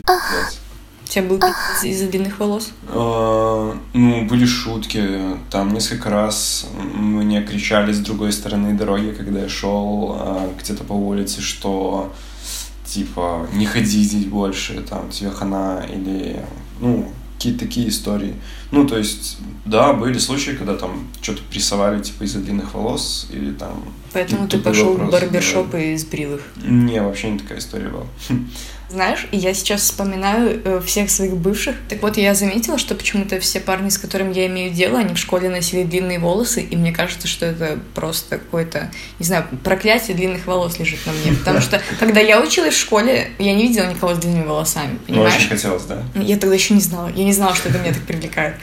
тебя 1.08 1.24
был 1.24 1.40
из-за 1.82 2.06
длинных 2.06 2.38
волос? 2.38 2.70
А, 2.88 3.76
Ну, 3.92 4.24
были 4.26 4.46
шутки. 4.46 5.02
Там 5.50 5.74
несколько 5.74 6.08
раз 6.08 6.66
мне 6.94 7.42
кричали 7.42 7.92
с 7.92 7.98
другой 7.98 8.32
стороны 8.32 8.74
дороги, 8.74 9.10
когда 9.10 9.40
я 9.40 9.48
шел 9.48 10.14
а, 10.16 10.54
где-то 10.62 10.84
по 10.84 10.92
улице, 10.92 11.40
что 11.40 12.12
типа 12.92 13.46
не 13.54 13.66
ходи 13.66 14.02
здесь 14.02 14.26
больше, 14.26 14.82
там 14.82 15.10
тебе 15.10 15.30
хана 15.30 15.86
или 15.88 16.44
ну 16.80 17.10
какие-то 17.40 17.60
такие 17.60 17.88
истории. 17.88 18.34
Ну, 18.70 18.86
то 18.86 18.98
есть, 18.98 19.38
да, 19.64 19.92
были 19.92 20.18
случаи, 20.18 20.52
когда 20.52 20.76
там 20.76 21.08
что-то 21.22 21.42
прессовали, 21.50 22.02
типа, 22.02 22.24
из-за 22.24 22.38
длинных 22.40 22.74
волос, 22.74 23.28
или 23.30 23.52
там... 23.52 23.84
Поэтому 24.12 24.48
ты 24.48 24.58
пошел 24.58 24.94
в 24.94 24.98
вопросы 24.98 25.12
барбершоп 25.12 25.66
задавали. 25.66 25.92
и 25.92 25.96
сбрил 25.96 26.34
их. 26.36 26.42
Не, 26.56 27.00
вообще 27.02 27.30
не 27.30 27.38
такая 27.38 27.58
история 27.58 27.88
была. 27.88 28.06
Знаешь, 28.90 29.28
и 29.30 29.36
я 29.36 29.54
сейчас 29.54 29.82
вспоминаю 29.82 30.60
э, 30.64 30.80
всех 30.84 31.10
своих 31.10 31.36
бывших. 31.36 31.76
Так 31.88 32.02
вот, 32.02 32.16
я 32.16 32.34
заметила, 32.34 32.76
что 32.76 32.96
почему-то 32.96 33.38
все 33.38 33.60
парни, 33.60 33.88
с 33.88 33.98
которыми 33.98 34.34
я 34.34 34.48
имею 34.48 34.72
дело, 34.74 34.98
они 34.98 35.14
в 35.14 35.18
школе 35.18 35.48
носили 35.48 35.84
длинные 35.84 36.18
волосы, 36.18 36.60
и 36.62 36.74
мне 36.74 36.90
кажется, 36.90 37.28
что 37.28 37.46
это 37.46 37.78
просто 37.94 38.38
какое-то, 38.38 38.90
не 39.20 39.26
знаю, 39.26 39.44
проклятие 39.62 40.16
длинных 40.16 40.44
волос 40.48 40.80
лежит 40.80 40.98
на 41.06 41.12
мне. 41.12 41.34
Потому 41.38 41.60
что, 41.60 41.80
когда 42.00 42.18
я 42.18 42.42
училась 42.42 42.74
в 42.74 42.80
школе, 42.80 43.30
я 43.38 43.54
не 43.54 43.68
видела 43.68 43.88
никого 43.88 44.16
с 44.16 44.18
длинными 44.18 44.46
волосами, 44.46 44.98
Ну, 45.06 45.14
понимаешь? 45.14 45.36
очень 45.36 45.48
хотелось, 45.50 45.84
да? 45.84 46.02
Я 46.16 46.36
тогда 46.36 46.56
еще 46.56 46.74
не 46.74 46.80
знала. 46.80 47.12
Я 47.14 47.22
не 47.22 47.32
знала, 47.32 47.54
что 47.54 47.68
это 47.68 47.78
меня 47.78 47.94
так 47.94 48.02
привлекает. 48.02 48.56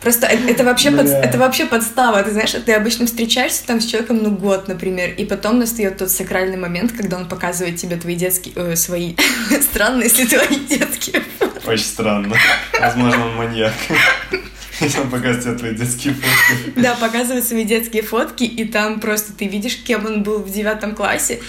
Просто 0.00 0.13
это, 0.16 0.26
это 0.26 0.64
вообще 0.64 0.90
под- 0.90 1.06
это 1.06 1.38
вообще 1.38 1.66
подстава. 1.66 2.22
Ты 2.22 2.32
знаешь, 2.32 2.52
ты 2.64 2.72
обычно 2.72 3.06
встречаешься 3.06 3.66
там 3.66 3.80
с 3.80 3.86
человеком, 3.86 4.22
ну, 4.22 4.30
год, 4.30 4.68
например, 4.68 5.10
и 5.16 5.24
потом 5.24 5.58
настает 5.58 5.98
тот 5.98 6.10
сакральный 6.10 6.56
момент, 6.56 6.92
когда 6.92 7.16
он 7.16 7.26
показывает 7.28 7.76
тебе 7.76 7.96
твои 7.96 8.14
детские... 8.16 8.54
э, 8.56 8.76
свои... 8.76 9.14
Странно, 9.62 10.02
если 10.02 10.24
твои 10.24 10.58
детские. 10.60 11.22
Очень 11.66 11.84
странно. 11.84 12.36
Возможно, 12.80 13.26
он 13.26 13.36
маньяк. 13.36 13.72
Если 14.80 14.98
он 15.00 15.08
показывает 15.08 15.42
тебе 15.44 15.54
твои 15.54 15.74
детские 15.74 16.14
фотки. 16.14 16.72
Да, 16.80 16.94
показывает 16.94 17.46
свои 17.46 17.64
детские 17.64 18.02
фотки, 18.02 18.44
и 18.44 18.64
там 18.64 19.00
просто 19.00 19.32
ты 19.32 19.46
видишь, 19.46 19.76
кем 19.76 20.04
он 20.04 20.22
был 20.22 20.38
в 20.40 20.50
девятом 20.50 20.94
классе. 20.94 21.40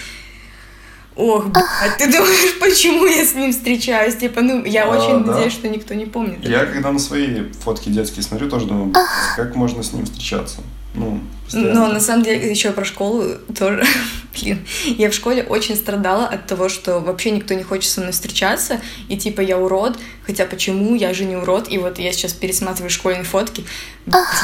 Ох, 1.15 1.45
блядь, 1.45 1.97
ты 1.97 2.11
думаешь, 2.11 2.57
почему 2.59 3.05
я 3.05 3.23
с 3.25 3.33
ним 3.35 3.51
встречаюсь? 3.51 4.15
Типа, 4.17 4.41
ну, 4.41 4.65
я 4.65 4.83
А, 4.85 4.97
очень 4.97 5.23
да? 5.23 5.31
надеюсь, 5.33 5.53
что 5.53 5.69
никто 5.69 5.93
не 5.93 6.05
помнит. 6.05 6.45
Я 6.47 6.65
когда 6.65 6.91
на 6.91 6.99
свои 6.99 7.49
фотки 7.63 7.89
детские 7.89 8.23
смотрю, 8.23 8.49
тоже 8.49 8.65
думаю, 8.65 8.87
«Блин, 8.87 9.05
как 9.37 9.55
можно 9.55 9.81
с 9.81 9.93
ним 9.93 10.05
встречаться? 10.05 10.61
Ну, 10.95 11.19
постоянно. 11.45 11.73
Но 11.73 11.87
на 11.93 11.99
самом 11.99 12.23
деле 12.23 12.49
еще 12.49 12.71
про 12.71 12.85
школу 12.85 13.23
тоже. 13.57 13.83
Блин, 14.41 14.65
я 14.85 15.09
в 15.09 15.13
школе 15.13 15.43
очень 15.43 15.75
страдала 15.75 16.27
от 16.27 16.45
того, 16.45 16.67
что 16.67 16.99
вообще 16.99 17.31
никто 17.31 17.53
не 17.53 17.63
хочет 17.63 17.89
со 17.89 18.01
мной 18.01 18.11
встречаться, 18.11 18.81
и 19.07 19.15
типа 19.15 19.39
я 19.39 19.57
урод, 19.57 19.97
хотя 20.25 20.45
почему, 20.45 20.93
я 20.95 21.13
же 21.13 21.23
не 21.23 21.37
урод, 21.37 21.71
и 21.71 21.77
вот 21.77 21.99
я 21.99 22.11
сейчас 22.11 22.33
пересматриваю 22.33 22.89
школьные 22.89 23.23
фотки, 23.23 23.63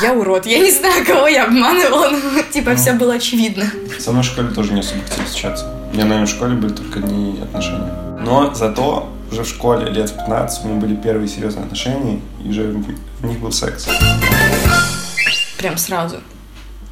я 0.01 0.13
урод, 0.13 0.45
я 0.45 0.59
не 0.59 0.71
знаю, 0.71 1.05
кого 1.05 1.27
я 1.27 1.43
обманывала, 1.43 2.09
но 2.09 2.41
типа 2.43 2.75
все 2.75 2.93
было 2.93 3.15
очевидно. 3.15 3.65
Со 3.99 4.11
мной 4.11 4.23
в 4.23 4.27
школе 4.27 4.47
тоже 4.49 4.71
не 4.71 4.79
особо 4.79 5.01
хотели 5.03 5.25
встречаться. 5.25 5.65
У 5.91 5.93
меня, 5.93 6.05
наверное, 6.05 6.27
в 6.27 6.29
школе 6.29 6.55
были 6.55 6.71
только 6.71 6.99
одни 6.99 7.41
отношения. 7.41 7.93
Но 8.21 8.53
зато 8.53 9.11
уже 9.29 9.43
в 9.43 9.47
школе 9.47 9.89
лет 9.91 10.09
в 10.09 10.17
15 10.17 10.65
у 10.65 10.67
меня 10.69 10.79
были 10.79 10.95
первые 10.95 11.27
серьезные 11.27 11.65
отношения, 11.65 12.21
и 12.43 12.49
уже 12.49 12.63
в 12.71 13.25
них 13.25 13.39
был 13.39 13.51
секс. 13.51 13.87
Прям 15.57 15.77
сразу. 15.77 16.21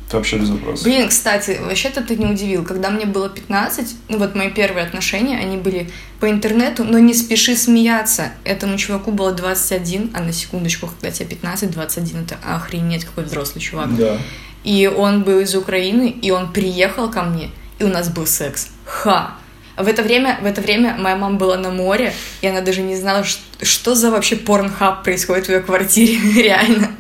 Это 0.10 0.18
вообще 0.18 0.38
без 0.40 0.50
вопросов. 0.50 0.86
Блин, 0.86 1.08
кстати, 1.08 1.60
вообще-то 1.62 2.02
ты 2.04 2.16
не 2.16 2.26
удивил. 2.26 2.66
Когда 2.66 2.90
мне 2.90 3.06
было 3.06 3.30
15, 3.30 3.96
ну 4.10 4.18
вот 4.18 4.34
мои 4.34 4.50
первые 4.50 4.84
отношения, 4.84 5.38
они 5.38 5.56
были 5.58 5.92
по 6.20 6.28
интернету, 6.28 6.84
но 6.84 6.98
не 6.98 7.14
спеши 7.14 7.56
смеяться. 7.56 8.32
Этому 8.44 8.76
чуваку 8.80 9.12
было 9.12 9.32
21, 9.34 10.10
а 10.16 10.22
на 10.22 10.34
секундочку, 10.34 10.88
когда 10.88 11.12
тебе 11.12 11.28
15, 11.28 11.70
21, 11.70 12.24
это 12.24 12.38
охренеть, 12.44 13.06
какой 13.06 13.26
взрослый 13.26 13.62
чувак. 13.62 13.96
Да. 13.96 14.18
И 14.64 14.88
он 14.88 15.22
был 15.22 15.42
из 15.42 15.54
Украины, 15.54 16.10
и 16.10 16.32
он 16.32 16.52
приехал 16.52 17.12
ко 17.12 17.22
мне, 17.22 17.52
и 17.78 17.84
у 17.84 17.88
нас 17.90 18.10
был 18.10 18.26
секс. 18.26 18.70
Ха! 18.86 19.36
В 19.78 19.88
это 19.88 20.02
время, 20.02 20.40
в 20.42 20.46
это 20.48 20.60
время 20.60 20.96
моя 20.98 21.16
мама 21.18 21.38
была 21.38 21.56
на 21.56 21.70
море, 21.70 22.14
и 22.42 22.48
она 22.48 22.62
даже 22.62 22.82
не 22.82 22.96
знала, 22.96 23.24
ш- 23.24 23.38
что 23.62 23.94
за 23.94 24.10
вообще 24.10 24.36
порнхаб 24.38 25.04
происходит 25.04 25.46
в 25.46 25.50
ее 25.50 25.60
квартире, 25.60 26.18
реально. 26.42 26.92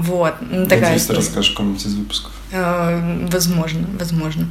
Вот, 0.00 0.34
такая 0.38 0.80
Надеюсь, 0.80 1.06
ты 1.06 1.14
расскажешь 1.14 1.50
какой-нибудь 1.50 1.84
из 1.84 1.94
выпусков. 1.94 2.32
Э, 2.52 3.26
Возможно, 3.30 3.86
возможно. 3.98 4.48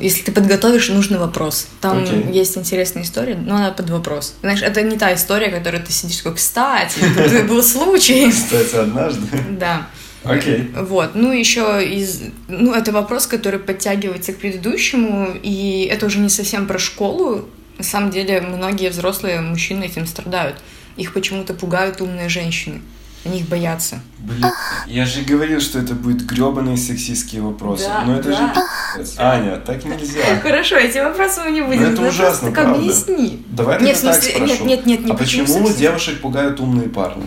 Если 0.00 0.22
ты 0.22 0.30
подготовишь 0.32 0.88
нужный 0.90 1.18
вопрос, 1.18 1.66
там 1.80 2.04
Окей. 2.04 2.30
есть 2.30 2.56
интересная 2.56 3.02
история, 3.02 3.34
но 3.34 3.56
она 3.56 3.72
под 3.72 3.90
вопрос. 3.90 4.34
Знаешь, 4.40 4.62
это 4.62 4.80
не 4.82 4.96
та 4.96 5.12
история, 5.14 5.48
которую 5.48 5.82
ты 5.82 5.92
сидишь 5.92 6.18
такой, 6.18 6.36
кстати, 6.36 7.00
это 7.18 7.44
был 7.48 7.62
случай. 7.64 8.30
Кстати, 8.30 8.76
однажды. 8.76 9.26
Да. 9.58 9.88
Окей. 10.24 10.70
Вот, 10.76 11.14
ну 11.14 11.32
еще 11.32 11.84
из, 11.84 12.22
ну 12.46 12.72
это 12.72 12.92
вопрос, 12.92 13.26
который 13.26 13.58
подтягивается 13.58 14.32
к 14.32 14.38
предыдущему, 14.38 15.36
и 15.42 15.88
это 15.90 16.06
уже 16.06 16.18
не 16.20 16.28
совсем 16.28 16.66
про 16.66 16.78
школу. 16.78 17.48
На 17.78 17.84
самом 17.84 18.10
деле 18.10 18.40
многие 18.40 18.90
взрослые 18.90 19.40
мужчины 19.40 19.84
этим 19.84 20.06
страдают. 20.06 20.56
Их 20.96 21.12
почему-то 21.12 21.54
пугают 21.54 22.00
умные 22.00 22.28
женщины, 22.28 22.82
они 23.24 23.40
их 23.40 23.48
боятся. 23.48 24.00
Блин, 24.18 24.44
я 24.86 25.04
же 25.06 25.22
говорил, 25.22 25.60
что 25.60 25.78
это 25.78 25.94
будут 25.94 26.22
гребаные 26.22 26.76
сексистские 26.76 27.42
вопросы. 27.42 27.84
Да, 27.88 28.04
Но 28.04 28.16
это 28.16 28.30
да. 28.30 28.36
же 28.36 28.52
пи***ц. 28.98 29.14
Аня, 29.22 29.56
так 29.56 29.84
нельзя. 29.84 30.20
Хорошо, 30.42 30.76
эти 30.76 30.98
вопросы 30.98 31.40
мы 31.44 31.50
не 31.52 31.60
будем. 31.62 31.82
Ну, 31.82 31.88
это 31.92 32.02
ужасно, 32.02 32.50
просто 32.50 32.52
правда. 32.52 32.74
объясни. 32.80 33.44
Давай 33.48 33.80
Нет, 33.82 33.96
тогда 33.96 34.12
так 34.12 34.22
спрошу. 34.22 34.44
нет, 34.46 34.60
нет, 34.64 34.86
нет, 34.86 35.04
не 35.04 35.10
А 35.10 35.14
почему 35.14 35.44
почему 35.46 35.70
девушек 35.72 36.20
пугают 36.20 36.60
умные 36.60 36.88
парни? 36.88 37.24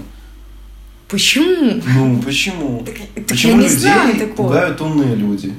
Почему? 1.07 1.81
Ну, 1.85 2.21
почему? 2.21 2.83
так 2.85 2.95
Почему 3.27 3.53
я 3.53 3.57
не 3.59 3.63
людей 3.67 3.79
знаю 3.79 4.13
такого. 4.19 4.35
пугают 4.47 4.81
умные 4.81 5.15
люди? 5.15 5.53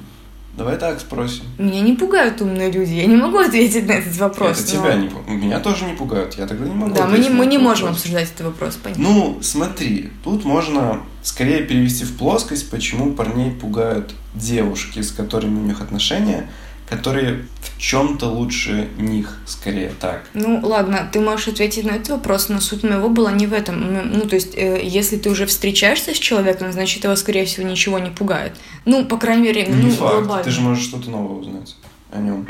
Давай 0.57 0.79
так 0.79 0.99
спросим. 1.01 1.45
Меня 1.59 1.83
не 1.83 1.93
пугают 1.93 2.41
умные 2.41 2.71
люди. 2.71 2.93
Я 2.95 3.05
не 3.07 3.17
могу 3.17 3.39
ответить 3.39 3.87
на 3.87 3.93
этот 3.93 4.17
вопрос. 4.17 4.59
это 4.61 4.77
но- 4.77 4.83
тебя 4.83 4.95
не 4.95 5.37
Меня 5.37 5.61
тоже 5.61 5.85
не 5.85 5.93
пугают. 5.93 6.35
Я 6.39 6.47
тогда 6.47 6.65
не 6.67 6.75
могу 6.75 6.95
Да, 6.95 7.07
мы 7.07 7.19
не, 7.19 7.29
мы 7.29 7.45
не 7.45 7.59
можем 7.59 7.87
вопрос. 7.89 7.99
обсуждать 7.99 8.31
этот 8.35 8.47
вопрос, 8.47 8.77
понятно. 8.83 9.05
Ну, 9.05 9.39
смотри, 9.43 10.11
тут 10.25 10.45
можно 10.47 11.01
скорее 11.23 11.63
перевести 11.63 12.05
в 12.05 12.17
плоскость, 12.17 12.71
почему 12.71 13.13
парней 13.13 13.51
пугают 13.51 14.15
девушки, 14.35 15.01
с 15.03 15.13
которыми 15.13 15.59
у 15.59 15.63
них 15.65 15.81
отношения, 15.83 16.49
которые 16.89 17.45
в 17.61 17.79
чем-то 17.79 18.27
лучше 18.27 18.89
них, 18.99 19.39
скорее 19.47 19.93
так. 20.01 20.23
Ну, 20.35 20.61
ладно, 20.63 21.09
ты 21.13 21.21
можешь 21.21 21.49
ответить 21.49 21.85
на 21.85 21.91
этот 21.93 22.09
вопрос, 22.11 22.49
но 22.49 22.61
суть 22.61 22.85
моего 22.85 23.09
была 23.09 23.33
не 23.33 23.47
в 23.47 23.53
этом. 23.53 23.83
М, 23.83 24.13
Ну, 24.15 24.21
то 24.23 24.37
есть, 24.37 24.55
э, 24.57 24.81
если 24.83 25.17
ты 25.17 25.29
уже 25.31 25.47
встречаешься 25.47 26.15
с 26.15 26.19
человеком, 26.19 26.73
значит, 26.73 27.05
его, 27.05 27.17
скорее 27.17 27.45
всего, 27.45 27.67
ничего 27.69 27.99
не 27.99 28.11
пугает. 28.11 28.53
Ну, 28.85 29.05
по 29.05 29.19
крайней 29.19 29.43
мере, 29.43 29.67
ну, 29.69 29.75
не 29.77 29.91
факт, 29.91 30.15
глобально. 30.15 30.45
ты 30.45 30.51
же 30.51 30.61
можешь 30.61 30.85
что-то 30.85 31.11
новое 31.11 31.41
узнать 31.41 31.77
о 32.13 32.19
нем. 32.19 32.47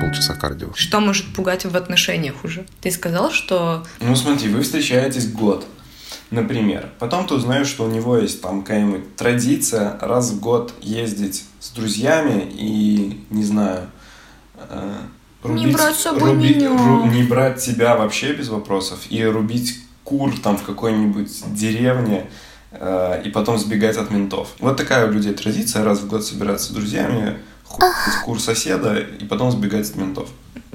Полчаса 0.00 0.34
кардио. 0.34 0.68
Что 0.74 1.00
может 1.00 1.32
пугать 1.34 1.64
в 1.64 1.76
отношениях 1.76 2.44
уже? 2.44 2.64
Ты 2.80 2.90
сказал, 2.90 3.30
что... 3.32 3.84
Ну, 4.00 4.14
смотри, 4.14 4.48
вы 4.48 4.62
встречаетесь 4.62 5.28
год, 5.30 5.66
например. 6.30 6.88
Потом 6.98 7.26
ты 7.26 7.34
узнаешь, 7.34 7.68
что 7.68 7.84
у 7.84 7.90
него 7.90 8.16
есть 8.18 8.42
там 8.42 8.62
какая-нибудь 8.62 9.16
традиция 9.16 9.98
раз 10.00 10.30
в 10.30 10.40
год 10.40 10.72
ездить 10.80 11.44
с 11.60 11.70
друзьями 11.70 12.48
и, 12.52 13.24
не 13.30 13.44
знаю, 13.44 13.88
э, 14.70 14.92
Не 15.44 15.68
брать 15.68 15.94
с 15.94 16.00
собой 16.00 16.32
рубить- 16.32 16.56
меня. 16.56 16.70
ру- 16.70 17.08
не 17.12 17.22
брать 17.22 17.62
тебя 17.62 17.96
вообще 17.96 18.32
без 18.32 18.48
вопросов 18.48 19.00
и 19.10 19.24
рубить 19.24 19.78
кур 20.04 20.32
там 20.42 20.56
в 20.56 20.62
какой-нибудь 20.62 21.54
деревне 21.54 22.26
э, 22.78 23.22
и 23.24 23.30
потом 23.30 23.58
сбегать 23.58 23.96
от 23.96 24.10
ментов. 24.10 24.48
Вот 24.58 24.76
такая 24.76 25.08
у 25.08 25.10
людей 25.12 25.32
традиция, 25.32 25.82
раз 25.84 26.00
в 26.00 26.08
год 26.08 26.24
собираться 26.26 26.66
с 26.66 26.70
друзьями, 26.70 27.38
хуять 27.64 27.92
кур 28.24 28.38
соседа 28.40 28.96
и 28.98 29.24
потом 29.24 29.50
сбегать 29.50 29.88
от 29.88 29.96
ментов. 29.96 30.28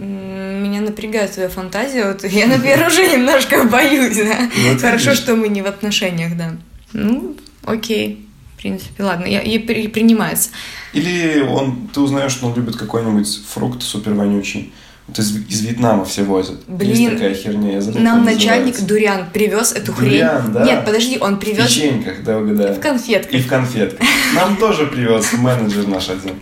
Меня 0.05 0.81
напрягает 0.81 1.31
твоя 1.31 1.49
фантазия. 1.49 2.05
Вот 2.07 2.23
я, 2.23 2.47
например, 2.47 2.87
уже 2.87 3.07
немножко 3.07 3.63
боюсь, 3.65 4.17
да. 4.17 4.49
Вот 4.69 4.81
Хорошо, 4.81 5.13
что 5.13 5.35
мы 5.35 5.47
не 5.47 5.61
в 5.61 5.67
отношениях, 5.67 6.35
да. 6.35 6.55
Ну, 6.93 7.35
окей. 7.63 8.25
В 8.55 8.61
принципе, 8.61 9.03
ладно, 9.03 9.25
я, 9.25 9.39
при- 9.59 9.87
принимается. 9.87 10.49
Или 10.93 11.41
он, 11.41 11.87
ты 11.93 11.99
узнаешь, 11.99 12.31
что 12.31 12.47
он 12.47 12.55
любит 12.55 12.75
какой-нибудь 12.75 13.41
фрукт 13.47 13.81
супер 13.81 14.13
вонючий. 14.13 14.71
Это 15.11 15.21
из, 15.23 15.35
из 15.35 15.61
Вьетнама 15.61 16.05
все 16.05 16.23
возят. 16.23 16.63
Блин, 16.67 16.95
Есть 16.95 17.11
такая 17.13 17.33
херня. 17.33 17.73
Я 17.73 17.81
забыл, 17.81 17.99
Нам 17.99 18.23
начальник 18.23 18.49
называется. 18.75 18.85
Дуриан 18.85 19.29
привез 19.33 19.71
эту 19.73 19.91
Дуриан, 19.91 20.41
хрень. 20.41 20.53
да? 20.53 20.63
Нет, 20.65 20.85
подожди, 20.85 21.17
он 21.19 21.35
В 21.35 21.39
привез 21.39 21.67
печеньках, 21.67 22.23
да, 22.23 22.37
угадаю. 22.37 22.73
в 22.75 22.79
конфетках. 22.79 23.33
И 23.33 23.41
в 23.41 23.47
конфетках. 23.47 24.07
Нам 24.35 24.55
тоже 24.55 24.87
привез 24.87 25.33
менеджер 25.33 25.85
наш 25.87 26.09
один. 26.09 26.39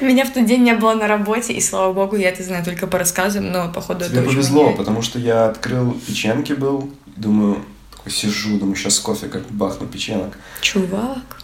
Меня 0.00 0.24
в 0.24 0.30
тот 0.30 0.46
день 0.46 0.62
не 0.62 0.74
было 0.74 0.94
на 0.94 1.08
работе, 1.08 1.52
и 1.52 1.60
слава 1.60 1.92
богу, 1.92 2.14
я 2.16 2.28
это 2.30 2.44
знаю 2.44 2.64
только 2.64 2.86
по 2.86 2.96
рассказам, 2.98 3.50
но 3.50 3.72
походу 3.72 4.04
Тебе 4.04 4.20
это 4.20 4.28
повезло, 4.28 4.72
потому 4.72 5.02
что 5.02 5.18
я 5.18 5.46
открыл 5.46 5.92
печенки 6.06 6.52
был, 6.52 6.92
думаю, 7.16 7.58
такой 7.90 8.12
сижу, 8.12 8.56
думаю, 8.58 8.76
сейчас 8.76 9.00
кофе 9.00 9.26
как 9.26 9.42
бахну 9.50 9.86
печенок. 9.88 10.38
Чувак. 10.60 11.42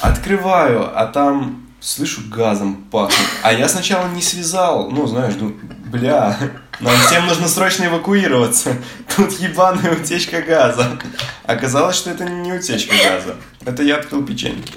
Открываю, 0.00 0.88
а 0.98 1.06
там 1.06 1.66
слышу 1.80 2.20
газом 2.30 2.76
пахнет. 2.90 3.18
А 3.42 3.52
я 3.52 3.68
сначала 3.68 4.08
не 4.08 4.22
связал, 4.22 4.90
ну, 4.90 5.06
знаешь, 5.06 5.34
думаю, 5.34 5.56
бля, 5.86 6.36
нам 6.80 6.94
всем 7.06 7.26
нужно 7.26 7.48
срочно 7.48 7.84
эвакуироваться. 7.84 8.76
Тут 9.16 9.32
ебаная 9.40 9.92
утечка 9.94 10.42
газа. 10.42 10.98
Оказалось, 11.44 11.96
что 11.96 12.10
это 12.10 12.24
не 12.24 12.52
утечка 12.52 12.94
газа. 13.02 13.36
Это 13.64 13.82
я 13.82 13.96
открыл 13.96 14.24
печеньки. 14.24 14.72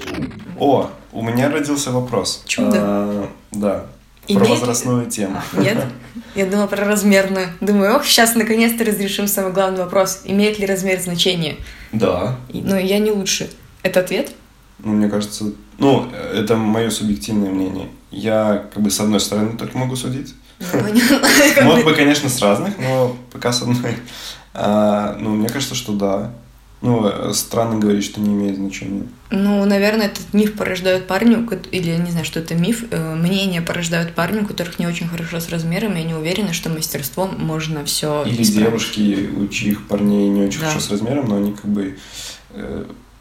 О, 0.58 0.90
у 1.12 1.22
меня 1.22 1.50
родился 1.50 1.90
вопрос. 1.90 2.42
Чудо. 2.46 2.78
А, 2.80 3.30
да. 3.52 3.86
Про 4.26 4.34
Имеет 4.36 4.48
ли- 4.48 4.56
возрастную 4.60 5.06
тему. 5.10 5.42
Нет? 5.54 5.84
Я 6.36 6.46
думала 6.46 6.66
про 6.68 6.84
размерную. 6.84 7.48
Думаю, 7.60 7.96
ох, 7.96 8.04
сейчас 8.04 8.34
наконец-то 8.36 8.84
разрешим 8.84 9.26
самый 9.26 9.52
главный 9.52 9.82
вопрос. 9.82 10.20
Имеет 10.24 10.58
ли 10.60 10.66
размер 10.66 11.00
значение? 11.00 11.56
Да. 11.92 12.36
И- 12.48 12.60
Но 12.60 12.78
я 12.78 12.98
не 13.00 13.10
лучше. 13.10 13.50
Это 13.82 14.00
ответ? 14.00 14.30
Ну, 14.78 14.92
мне 14.92 15.08
кажется, 15.08 15.46
ну, 15.78 16.08
это 16.32 16.56
мое 16.56 16.90
субъективное 16.90 17.50
мнение. 17.50 17.88
Я, 18.12 18.64
как 18.72 18.82
бы, 18.82 18.90
с 18.90 19.00
одной 19.00 19.20
стороны 19.20 19.56
только 19.56 19.76
могу 19.76 19.96
судить. 19.96 20.34
Ну, 20.60 20.66
понятно. 20.80 21.20
Как 21.54 21.64
Мог 21.64 21.84
бы- 21.84 21.94
конечно, 21.94 22.28
с 22.28 22.40
разных, 22.42 22.78
но 22.78 23.16
пока 23.32 23.52
с 23.52 23.62
одной. 23.62 23.96
А, 24.54 25.16
ну, 25.18 25.30
мне 25.30 25.48
кажется, 25.48 25.74
что 25.74 25.92
да. 25.92 26.32
Ну, 26.82 27.06
э, 27.06 27.32
странно 27.34 27.78
говорить, 27.78 28.04
что 28.04 28.20
не 28.20 28.32
имеет 28.32 28.56
значения. 28.56 29.02
Ну, 29.30 29.62
наверное, 29.66 30.06
этот 30.06 30.32
миф 30.32 30.54
порождают 30.54 31.06
кот- 31.06 31.68
или 31.70 31.90
я 31.90 31.98
не 31.98 32.10
знаю, 32.10 32.24
что 32.24 32.40
это 32.40 32.54
миф, 32.54 32.84
э, 32.90 33.14
мнение 33.14 33.60
порождают 33.60 34.14
парни, 34.14 34.40
у 34.40 34.46
которых 34.46 34.78
не 34.78 34.86
очень 34.86 35.06
хорошо 35.06 35.40
с 35.40 35.50
размером, 35.50 35.94
и 35.96 36.00
они 36.00 36.14
уверены, 36.14 36.54
что 36.54 36.70
мастерством 36.70 37.36
можно 37.38 37.84
все 37.84 38.24
Или 38.26 38.42
девушки, 38.42 39.28
у 39.36 39.46
чьих 39.48 39.86
парней 39.88 40.28
не 40.30 40.42
очень 40.44 40.60
Да. 40.60 40.68
хорошо 40.68 40.80
с 40.86 40.90
размером, 40.90 41.28
но 41.28 41.36
они 41.36 41.52
как 41.52 41.66
бы 41.66 41.98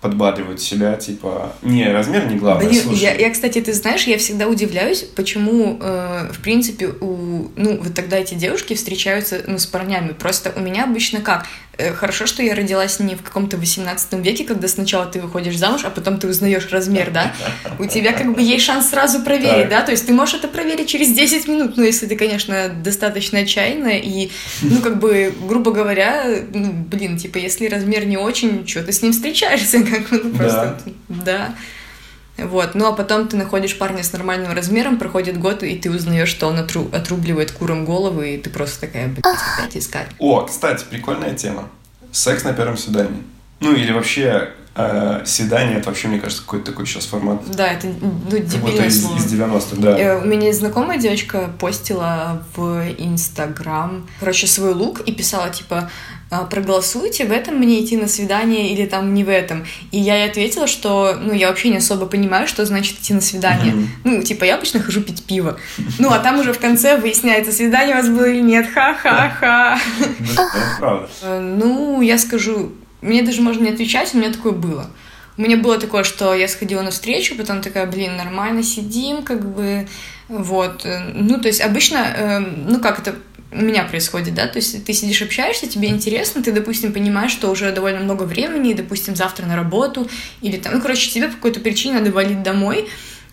подбадривают 0.01 0.61
себя, 0.61 0.95
типа, 0.95 1.53
не, 1.61 1.91
размер 1.91 2.27
не 2.27 2.37
главное, 2.37 2.67
Блин, 2.69 2.81
слушай. 2.83 3.01
я, 3.01 3.13
я, 3.13 3.29
кстати, 3.29 3.59
ты 3.59 3.73
знаешь, 3.73 4.03
я 4.03 4.17
всегда 4.17 4.47
удивляюсь, 4.47 5.03
почему, 5.03 5.77
э, 5.81 6.29
в 6.31 6.41
принципе, 6.41 6.87
у, 6.87 7.51
ну, 7.55 7.77
вот 7.81 7.93
тогда 7.93 8.17
эти 8.17 8.33
девушки 8.33 8.75
встречаются, 8.75 9.41
ну, 9.45 9.57
с 9.57 9.65
парнями. 9.65 10.13
Просто 10.13 10.53
у 10.55 10.61
меня 10.61 10.85
обычно 10.85 11.19
как? 11.19 11.45
Э, 11.79 11.93
хорошо, 11.93 12.25
что 12.27 12.43
я 12.43 12.55
родилась 12.55 12.99
не 12.99 13.15
в 13.15 13.21
каком-то 13.23 13.55
18 13.55 14.13
веке, 14.15 14.43
когда 14.43 14.67
сначала 14.67 15.05
ты 15.05 15.21
выходишь 15.21 15.57
замуж, 15.57 15.81
а 15.85 15.89
потом 15.89 16.19
ты 16.19 16.27
узнаешь 16.27 16.67
размер, 16.71 17.09
да? 17.11 17.33
У 17.79 17.85
тебя 17.85 18.11
как 18.11 18.33
бы 18.33 18.41
есть 18.41 18.65
шанс 18.65 18.89
сразу 18.89 19.21
проверить, 19.21 19.61
Так. 19.61 19.69
да? 19.69 19.81
То 19.81 19.91
есть 19.91 20.05
ты 20.05 20.11
можешь 20.11 20.35
это 20.35 20.49
проверить 20.49 20.89
через 20.89 21.13
10 21.13 21.47
минут, 21.47 21.77
ну, 21.77 21.83
если 21.83 22.05
ты, 22.05 22.17
конечно, 22.17 22.67
достаточно 22.67 23.39
отчаянная 23.39 23.99
и, 23.99 24.29
ну, 24.61 24.81
как 24.81 24.99
бы, 24.99 25.33
грубо 25.47 25.71
говоря, 25.71 26.25
ну, 26.53 26.73
блин, 26.73 27.17
типа, 27.17 27.37
если 27.37 27.67
размер 27.67 28.05
не 28.05 28.17
очень, 28.17 28.67
что 28.67 28.83
ты 28.83 28.91
с 28.91 29.01
ним 29.01 29.13
встречаешься, 29.13 29.81
как 29.83 30.09
бы, 30.09 30.21
ну, 30.21 30.33
просто, 30.37 30.81
да. 31.07 31.55
Вот, 32.45 32.75
ну 32.75 32.87
а 32.87 32.93
потом 32.93 33.27
ты 33.27 33.37
находишь 33.37 33.77
парня 33.77 34.03
с 34.03 34.13
нормальным 34.13 34.53
размером, 34.53 34.97
проходит 34.97 35.39
год, 35.39 35.63
и 35.63 35.75
ты 35.77 35.91
узнаешь, 35.91 36.29
что 36.29 36.47
он 36.47 36.57
отру- 36.57 36.93
отрубливает 36.95 37.51
курам 37.51 37.85
головы, 37.85 38.35
и 38.35 38.37
ты 38.37 38.49
просто 38.49 38.81
такая, 38.81 39.07
блядь, 39.07 39.25
опять 39.25 39.77
искать. 39.77 40.07
О, 40.19 40.45
кстати, 40.45 40.85
прикольная 40.89 41.33
тема. 41.33 41.69
Секс 42.11 42.43
на 42.43 42.53
первом 42.53 42.77
свидании. 42.77 43.23
Ну, 43.59 43.73
или 43.73 43.91
вообще, 43.91 44.49
э, 44.75 45.21
свидание, 45.25 45.77
это 45.77 45.89
вообще, 45.89 46.07
мне 46.07 46.19
кажется, 46.19 46.41
какой-то 46.43 46.71
такой 46.71 46.85
сейчас 46.85 47.05
формат. 47.05 47.41
Да, 47.55 47.67
это, 47.67 47.87
ну, 47.87 48.11
дебильное 48.29 48.87
из, 48.87 49.01
слово. 49.01 49.17
из 49.17 49.33
90-х, 49.33 49.75
да. 49.77 49.97
Э, 49.99 50.21
У 50.21 50.25
меня 50.25 50.53
знакомая 50.53 50.97
девочка 50.97 51.49
постила 51.59 52.43
в 52.55 52.83
Инстаграм, 52.97 54.07
короче, 54.19 54.47
свой 54.47 54.73
лук 54.73 55.01
и 55.01 55.11
писала, 55.11 55.49
типа, 55.49 55.89
«А, 56.31 56.43
проголосуйте, 56.45 57.25
в 57.25 57.31
этом 57.31 57.55
мне 57.55 57.83
идти 57.83 57.97
на 57.97 58.07
свидание 58.07 58.71
или 58.71 58.85
там 58.85 59.15
не 59.15 59.23
в 59.23 59.29
этом. 59.29 59.65
И 59.89 59.97
я 59.99 60.15
ей 60.23 60.29
ответила, 60.29 60.67
что, 60.67 61.15
ну, 61.19 61.33
я 61.33 61.47
вообще 61.49 61.69
не 61.69 61.77
особо 61.77 62.05
понимаю, 62.05 62.47
что 62.47 62.63
значит 62.67 62.99
идти 62.99 63.15
на 63.15 63.21
свидание. 63.21 63.73
Мгм. 63.73 63.89
Ну, 64.03 64.21
типа, 64.21 64.43
я 64.43 64.55
обычно 64.55 64.79
хожу 64.79 65.01
пить 65.01 65.23
пиво. 65.23 65.57
Ну, 65.97 66.11
а 66.11 66.19
там 66.19 66.39
уже 66.39 66.53
в 66.53 66.59
конце 66.59 66.97
выясняется, 66.97 67.51
свидание 67.51 67.95
у 67.95 67.97
вас 67.97 68.09
было 68.09 68.25
или 68.25 68.41
нет, 68.41 68.67
ха-ха-ха. 68.71 69.79
Правда. 70.79 71.09
Э, 71.23 71.39
Ну, 71.39 72.01
я 72.01 72.19
скажу, 72.19 72.73
мне 73.01 73.21
даже 73.23 73.41
можно 73.41 73.63
не 73.63 73.71
отвечать, 73.71 74.13
у 74.13 74.17
меня 74.17 74.31
такое 74.31 74.53
было. 74.53 74.89
У 75.37 75.41
меня 75.41 75.55
было 75.55 75.79
такое, 75.79 76.03
что 76.03 76.33
я 76.33 76.47
сходила 76.49 76.81
на 76.81 76.91
встречу, 76.91 77.35
потом 77.35 77.61
такая, 77.61 77.85
блин, 77.85 78.17
нормально 78.17 78.61
сидим, 78.61 79.23
как 79.23 79.49
бы, 79.53 79.87
вот. 80.27 80.85
Э, 80.85 81.11
Ну, 81.13 81.39
то 81.39 81.47
есть 81.47 81.61
обычно, 81.61 81.97
э, 81.97 82.39
ну, 82.39 82.79
как 82.79 82.99
это 82.99 83.15
у 83.51 83.61
меня 83.61 83.83
происходит, 83.83 84.35
да, 84.35 84.47
то 84.47 84.57
есть 84.57 84.85
ты 84.85 84.93
сидишь, 84.93 85.21
общаешься, 85.21 85.67
тебе 85.67 85.87
интересно, 85.87 86.43
ты, 86.43 86.51
допустим, 86.51 86.93
понимаешь, 86.93 87.31
что 87.31 87.49
уже 87.49 87.71
довольно 87.71 87.99
много 88.01 88.23
времени, 88.23 88.73
допустим, 88.73 89.15
завтра 89.15 89.45
на 89.45 89.55
работу, 89.55 90.07
или 90.41 90.57
там, 90.57 90.75
ну, 90.75 90.81
короче, 90.81 91.09
тебе 91.09 91.29
по 91.29 91.35
какой-то 91.35 91.59
причине 91.59 91.95
надо 91.95 92.11
валить 92.11 92.43
домой, 92.43 92.87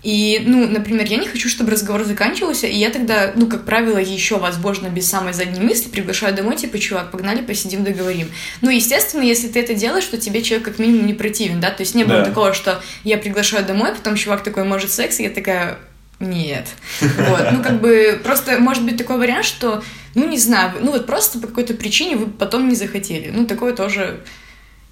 и, 0.07 0.41
ну, 0.47 0.69
например, 0.69 1.05
я 1.09 1.17
не 1.17 1.27
хочу, 1.27 1.49
чтобы 1.49 1.73
разговор 1.73 2.05
заканчивался, 2.05 2.69
и 2.69 2.77
я 2.77 2.91
тогда, 2.91 3.33
ну, 3.35 3.49
как 3.49 3.65
правило, 3.65 3.99
еще, 3.99 4.39
возможно, 4.39 4.87
без 4.87 5.09
самой 5.09 5.33
задней 5.33 5.59
мысли 5.59 5.89
приглашаю 5.89 6.33
домой, 6.33 6.55
типа, 6.57 6.79
чувак, 6.79 7.11
погнали, 7.11 7.43
посидим, 7.43 7.83
договорим. 7.83 8.29
Ну, 8.61 8.71
естественно, 8.71 9.23
если 9.23 9.49
ты 9.49 9.59
это 9.59 9.75
делаешь, 9.75 10.05
то 10.05 10.17
тебе 10.17 10.43
человек 10.43 10.65
как 10.65 10.79
минимум 10.79 11.07
не 11.09 11.15
противен, 11.15 11.59
да, 11.59 11.73
то 11.73 11.81
есть 11.83 11.97
не 11.97 12.05
было 12.05 12.19
Да. 12.21 12.27
такого, 12.27 12.55
что 12.55 12.81
я 13.03 13.19
приглашаю 13.19 13.67
домой, 13.67 13.91
потом 13.97 14.15
чувак 14.15 14.45
такой, 14.45 14.63
может, 14.63 14.93
секс, 14.93 15.19
и 15.19 15.25
я 15.25 15.31
такая, 15.31 15.77
нет. 16.21 16.69
Вот, 17.01 17.49
ну, 17.51 17.61
как 17.61 17.81
бы, 17.81 18.21
просто 18.23 18.61
может 18.61 18.85
быть 18.85 18.97
такой 18.97 19.19
вариант, 19.19 19.45
что, 19.45 19.83
ну, 20.15 20.29
не 20.29 20.39
знаю, 20.39 20.71
ну, 20.81 20.93
вот 20.93 21.07
просто 21.07 21.41
по 21.41 21.49
какой-то 21.49 21.75
причине 21.75 22.15
вы 22.15 22.27
потом 22.27 22.69
не 22.69 22.77
захотели. 22.77 23.33
Ну, 23.35 23.45
такое 23.45 23.73
тоже... 23.75 24.21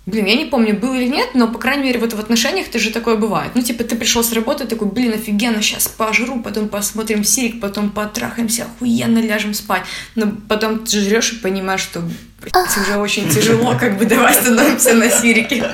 Блин, 0.07 0.27
я 0.27 0.37
не 0.37 0.45
помню, 0.45 0.75
было 0.77 0.95
или 0.95 1.09
нет, 1.09 1.31
но, 1.33 1.49
по 1.49 1.59
крайней 1.59 1.85
мере, 1.85 1.99
вот 1.99 2.13
в 2.13 2.21
отношениях 2.21 2.69
это 2.69 2.79
же 2.79 2.91
такое 2.91 3.17
бывает. 3.17 3.53
Ну, 3.55 3.63
типа, 3.63 3.85
ты 3.85 3.97
пришел 3.97 4.23
с 4.23 4.33
работы, 4.35 4.67
такой, 4.67 4.89
блин, 4.89 5.15
офигенно, 5.15 5.63
сейчас 5.63 5.89
пожру, 5.89 6.41
потом 6.41 6.69
посмотрим 6.69 7.25
сирик, 7.25 7.59
потом 7.59 7.89
потрахаемся, 7.89 8.65
охуенно 8.65 9.19
ляжем 9.19 9.55
спать. 9.55 9.83
Но 10.15 10.31
потом 10.47 10.85
ты 10.85 11.01
жрешь 11.01 11.33
и 11.33 11.37
понимаешь, 11.37 11.81
что, 11.81 12.03
блядь, 12.43 12.77
уже 12.77 12.99
очень 12.99 13.31
тяжело, 13.31 13.77
как 13.81 13.97
бы, 13.97 14.05
давай 14.05 14.35
становимся 14.35 14.93
на 14.93 15.09
сирике. 15.09 15.65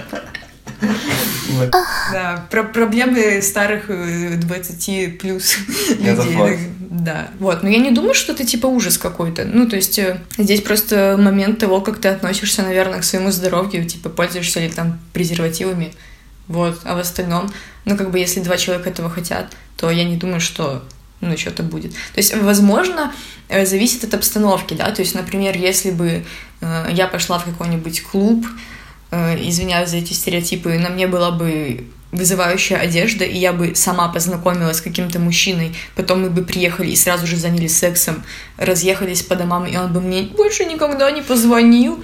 Да, 2.12 2.46
про 2.50 2.62
проблемы 2.62 3.42
старых 3.42 3.90
э, 3.90 4.36
20 4.36 5.18
плюс 5.18 5.58
Это 6.02 6.22
людей. 6.22 6.58
Да, 6.90 7.28
вот. 7.38 7.62
Но 7.62 7.68
я 7.68 7.78
не 7.78 7.92
думаю, 7.92 8.14
что 8.14 8.32
это 8.32 8.44
типа 8.44 8.66
ужас 8.66 8.98
какой-то. 8.98 9.44
Ну, 9.44 9.68
то 9.68 9.76
есть 9.76 9.96
э, 10.00 10.20
здесь 10.36 10.60
просто 10.60 11.16
момент 11.16 11.60
того, 11.60 11.80
как 11.80 12.00
ты 12.00 12.08
относишься, 12.08 12.62
наверное, 12.62 12.98
к 12.98 13.04
своему 13.04 13.30
здоровью, 13.30 13.86
типа 13.86 14.08
пользуешься 14.08 14.58
ли 14.58 14.68
там 14.68 14.98
презервативами. 15.12 15.94
Вот. 16.48 16.80
А 16.82 16.96
в 16.96 16.98
остальном, 16.98 17.48
ну, 17.84 17.96
как 17.96 18.10
бы, 18.10 18.18
если 18.18 18.40
два 18.40 18.56
человека 18.56 18.90
этого 18.90 19.08
хотят, 19.08 19.52
то 19.76 19.88
я 19.88 20.02
не 20.02 20.16
думаю, 20.16 20.40
что 20.40 20.82
ну, 21.20 21.36
что-то 21.36 21.62
будет. 21.62 21.92
То 21.92 22.16
есть, 22.18 22.34
возможно, 22.36 23.12
э, 23.48 23.64
зависит 23.66 24.02
от 24.02 24.14
обстановки, 24.14 24.74
да, 24.74 24.90
то 24.90 25.00
есть, 25.02 25.14
например, 25.14 25.56
если 25.56 25.92
бы 25.92 26.24
э, 26.60 26.86
я 26.90 27.06
пошла 27.06 27.38
в 27.38 27.44
какой-нибудь 27.44 28.02
клуб, 28.02 28.44
извиняюсь 29.10 29.90
за 29.90 29.98
эти 29.98 30.12
стереотипы, 30.12 30.78
на 30.78 30.88
мне 30.88 31.06
была 31.06 31.30
бы 31.30 31.84
вызывающая 32.12 32.76
одежда, 32.76 33.24
и 33.24 33.38
я 33.38 33.52
бы 33.52 33.74
сама 33.74 34.08
познакомилась 34.08 34.78
с 34.78 34.80
каким-то 34.80 35.20
мужчиной, 35.20 35.76
потом 35.94 36.22
мы 36.22 36.30
бы 36.30 36.42
приехали 36.42 36.90
и 36.90 36.96
сразу 36.96 37.26
же 37.26 37.36
занялись 37.36 37.76
сексом, 37.76 38.24
разъехались 38.56 39.22
по 39.22 39.36
домам, 39.36 39.66
и 39.66 39.76
он 39.76 39.92
бы 39.92 40.00
мне 40.00 40.22
больше 40.22 40.64
никогда 40.64 41.10
не 41.10 41.22
позвонил, 41.22 42.02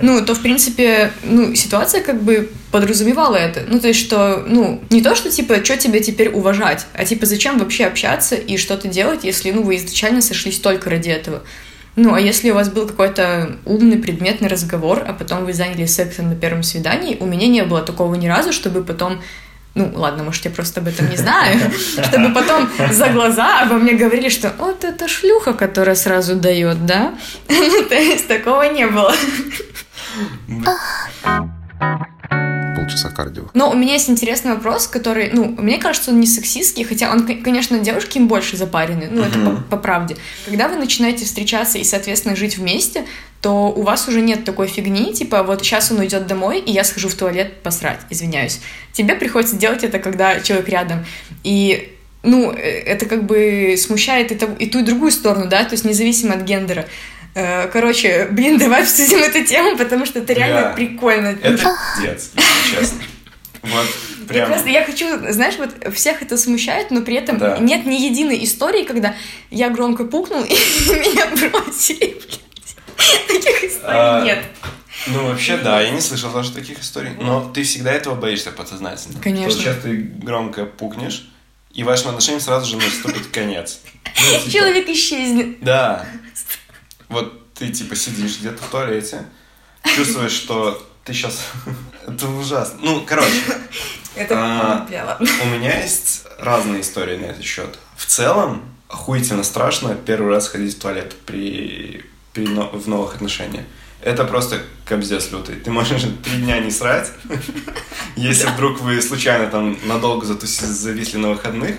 ну, 0.00 0.24
то, 0.24 0.34
в 0.34 0.40
принципе, 0.42 1.10
ну, 1.24 1.54
ситуация 1.56 2.02
как 2.02 2.22
бы 2.22 2.50
подразумевала 2.70 3.36
это. 3.36 3.64
Ну, 3.66 3.80
то 3.80 3.88
есть, 3.88 3.98
что, 3.98 4.44
ну, 4.46 4.80
не 4.90 5.02
то, 5.02 5.16
что, 5.16 5.30
типа, 5.30 5.64
что 5.64 5.76
тебе 5.76 6.00
теперь 6.00 6.28
уважать, 6.28 6.86
а, 6.94 7.04
типа, 7.04 7.26
зачем 7.26 7.58
вообще 7.58 7.86
общаться 7.86 8.36
и 8.36 8.56
что-то 8.56 8.86
делать, 8.86 9.24
если, 9.24 9.50
ну, 9.50 9.62
вы 9.62 9.76
изначально 9.76 10.22
сошлись 10.22 10.60
только 10.60 10.88
ради 10.88 11.08
этого. 11.08 11.42
Ну, 12.00 12.14
а 12.14 12.20
если 12.20 12.50
у 12.50 12.54
вас 12.54 12.68
был 12.68 12.86
какой-то 12.86 13.56
умный 13.66 13.98
предметный 13.98 14.46
разговор, 14.46 15.02
а 15.04 15.12
потом 15.12 15.44
вы 15.44 15.52
занялись 15.52 15.96
сексом 15.96 16.28
на 16.28 16.36
первом 16.36 16.62
свидании, 16.62 17.16
у 17.18 17.26
меня 17.26 17.48
не 17.48 17.64
было 17.64 17.82
такого 17.82 18.14
ни 18.14 18.28
разу, 18.28 18.52
чтобы 18.52 18.84
потом 18.84 19.20
ну, 19.74 19.90
ладно, 19.94 20.22
может, 20.22 20.44
я 20.44 20.50
просто 20.52 20.80
об 20.80 20.86
этом 20.86 21.10
не 21.10 21.16
знаю, 21.16 21.58
чтобы 22.08 22.32
потом 22.32 22.68
за 22.92 23.08
глаза 23.08 23.62
обо 23.62 23.74
мне 23.74 23.94
говорили, 23.94 24.28
что 24.28 24.52
вот 24.58 24.84
это 24.84 25.08
шлюха, 25.08 25.54
которая 25.54 25.96
сразу 25.96 26.36
дает, 26.36 26.86
да? 26.86 27.14
Ну, 27.48 27.84
то 27.88 27.96
есть 27.96 28.28
такого 28.28 28.62
не 28.62 28.86
было. 28.86 29.12
Полчаса 32.78 33.10
кардио. 33.10 33.44
Но 33.54 33.70
у 33.70 33.74
меня 33.74 33.94
есть 33.94 34.08
интересный 34.08 34.52
вопрос, 34.52 34.86
который, 34.86 35.30
ну, 35.32 35.54
мне 35.58 35.78
кажется, 35.78 36.10
он 36.10 36.20
не 36.20 36.26
сексистский, 36.26 36.84
хотя 36.84 37.10
он, 37.10 37.26
конечно, 37.42 37.78
девушки 37.78 38.18
им 38.18 38.28
больше 38.28 38.56
запарены, 38.56 39.08
ну, 39.10 39.22
это 39.22 39.38
по, 39.38 39.50
по 39.70 39.76
правде. 39.76 40.16
Когда 40.44 40.68
вы 40.68 40.76
начинаете 40.76 41.24
встречаться 41.24 41.78
и, 41.78 41.84
соответственно, 41.84 42.36
жить 42.36 42.58
вместе, 42.58 43.04
то 43.40 43.72
у 43.72 43.82
вас 43.82 44.08
уже 44.08 44.20
нет 44.20 44.44
такой 44.44 44.66
фигни, 44.66 45.12
типа, 45.12 45.42
вот 45.42 45.62
сейчас 45.62 45.90
он 45.90 45.98
уйдет 45.98 46.26
домой, 46.26 46.60
и 46.60 46.72
я 46.72 46.84
схожу 46.84 47.08
в 47.08 47.14
туалет 47.14 47.62
посрать, 47.62 48.00
извиняюсь. 48.10 48.60
Тебе 48.92 49.14
приходится 49.14 49.56
делать 49.56 49.84
это, 49.84 49.98
когда 49.98 50.40
человек 50.40 50.68
рядом. 50.68 51.04
И 51.44 51.94
ну, 52.22 52.52
э, 52.52 52.56
это 52.58 53.06
как 53.06 53.24
бы 53.24 53.76
смущает 53.78 54.32
и, 54.32 54.34
ту, 54.34 54.46
и 54.58 54.66
ту, 54.66 54.80
и 54.80 54.82
другую 54.82 55.12
сторону, 55.12 55.48
да, 55.48 55.64
то 55.64 55.72
есть 55.72 55.84
независимо 55.84 56.34
от 56.34 56.42
гендера. 56.42 56.86
Э, 57.38 57.68
Короче, 57.68 58.26
блин, 58.30 58.58
давай 58.58 58.82
обсудим 58.84 59.18
эту 59.18 59.44
тему, 59.44 59.76
потому 59.78 60.04
что 60.06 60.18
это 60.18 60.32
реально 60.32 60.62
Да. 60.62 60.68
прикольно. 60.70 61.28
Это 61.40 61.50
пиздец, 61.96 62.30
если 62.34 62.76
честно. 62.80 62.98
Вот 63.62 63.86
Я 64.20 64.26
прям... 64.26 64.50
просто 64.50 64.68
я 64.70 64.84
хочу, 64.84 65.06
знаешь, 65.32 65.54
вот 65.58 65.70
всех 65.94 66.22
это 66.22 66.36
смущает, 66.36 66.90
но 66.90 67.02
при 67.02 67.14
этом 67.16 67.38
Да. 67.38 67.58
нет 67.58 67.86
ни 67.86 67.94
единой 67.94 68.42
истории, 68.44 68.84
когда 68.84 69.14
я 69.50 69.68
громко 69.70 70.04
пукнул 70.04 70.42
и 70.44 70.52
меня 70.52 71.26
бросили. 71.26 72.20
Таких 73.28 73.64
историй 73.64 73.98
А, 73.98 74.24
нет. 74.24 74.44
Ну, 75.06 75.26
вообще, 75.28 75.56
да, 75.58 75.80
я 75.80 75.90
не 75.90 76.00
слышал 76.00 76.30
тоже 76.32 76.50
таких 76.52 76.80
историй. 76.80 77.12
Но 77.20 77.48
ты 77.54 77.62
всегда 77.62 77.92
этого 77.92 78.14
боишься 78.16 78.50
подсознательно. 78.50 79.20
Конечно. 79.20 79.48
Вот 79.48 79.54
сейчас 79.58 79.76
ты 79.82 79.96
громко 79.96 80.66
пукнешь, 80.66 81.28
и 81.72 81.84
вашим 81.84 82.08
отношениям 82.08 82.40
сразу 82.40 82.66
же 82.66 82.76
наступит 82.76 83.28
конец. 83.28 83.78
Ну, 84.04 84.38
типа, 84.40 84.50
Человек 84.50 84.88
исчезнет. 84.88 85.60
Да. 85.60 86.04
Вот 87.08 87.52
ты, 87.54 87.68
типа, 87.70 87.96
сидишь 87.96 88.38
где-то 88.40 88.62
в 88.62 88.68
туалете, 88.68 89.24
чувствуешь, 89.96 90.32
что 90.32 90.82
ты 91.04 91.12
сейчас... 91.12 91.40
Это 92.06 92.28
ужасно. 92.28 92.78
Ну, 92.82 93.04
короче, 93.06 93.42
Это, 94.14 94.34
А. 94.36 95.18
у 95.42 95.46
меня 95.46 95.80
есть 95.82 96.24
разные 96.38 96.80
истории 96.82 97.16
на 97.16 97.26
этот 97.26 97.44
счет. 97.44 97.78
В 97.96 98.06
целом, 98.06 98.62
охуительно 98.88 99.42
страшно 99.42 99.94
первый 99.94 100.32
раз 100.32 100.48
ходить 100.48 100.76
в 100.76 100.80
туалет 100.80 101.14
при, 101.26 102.04
при 102.32 102.46
но- 102.46 102.70
в 102.70 102.88
новых 102.88 103.16
отношениях. 103.16 103.64
Это 104.00 104.24
просто 104.24 104.62
кобздец 104.84 105.30
лютый. 105.32 105.56
Ты 105.56 105.70
можешь 105.70 106.02
три 106.24 106.36
дня 106.42 106.60
не 106.60 106.70
срать, 106.70 107.10
если 108.16 108.46
вдруг 108.48 108.80
вы 108.80 109.00
случайно 109.02 109.48
там 109.50 109.76
надолго 109.84 110.24
зависли 110.26 111.16
на 111.18 111.30
выходных, 111.30 111.76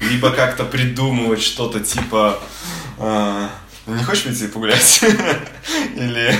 либо 0.00 0.30
как-то 0.30 0.64
придумывать 0.64 1.42
что-то 1.42 1.80
типа 1.80 2.40
а, 2.98 3.42
«Ну, 3.42 3.50
не 3.86 4.04
хочешь 4.04 4.24
пойти 4.24 4.46
погулять? 4.46 5.00
Или 5.96 6.34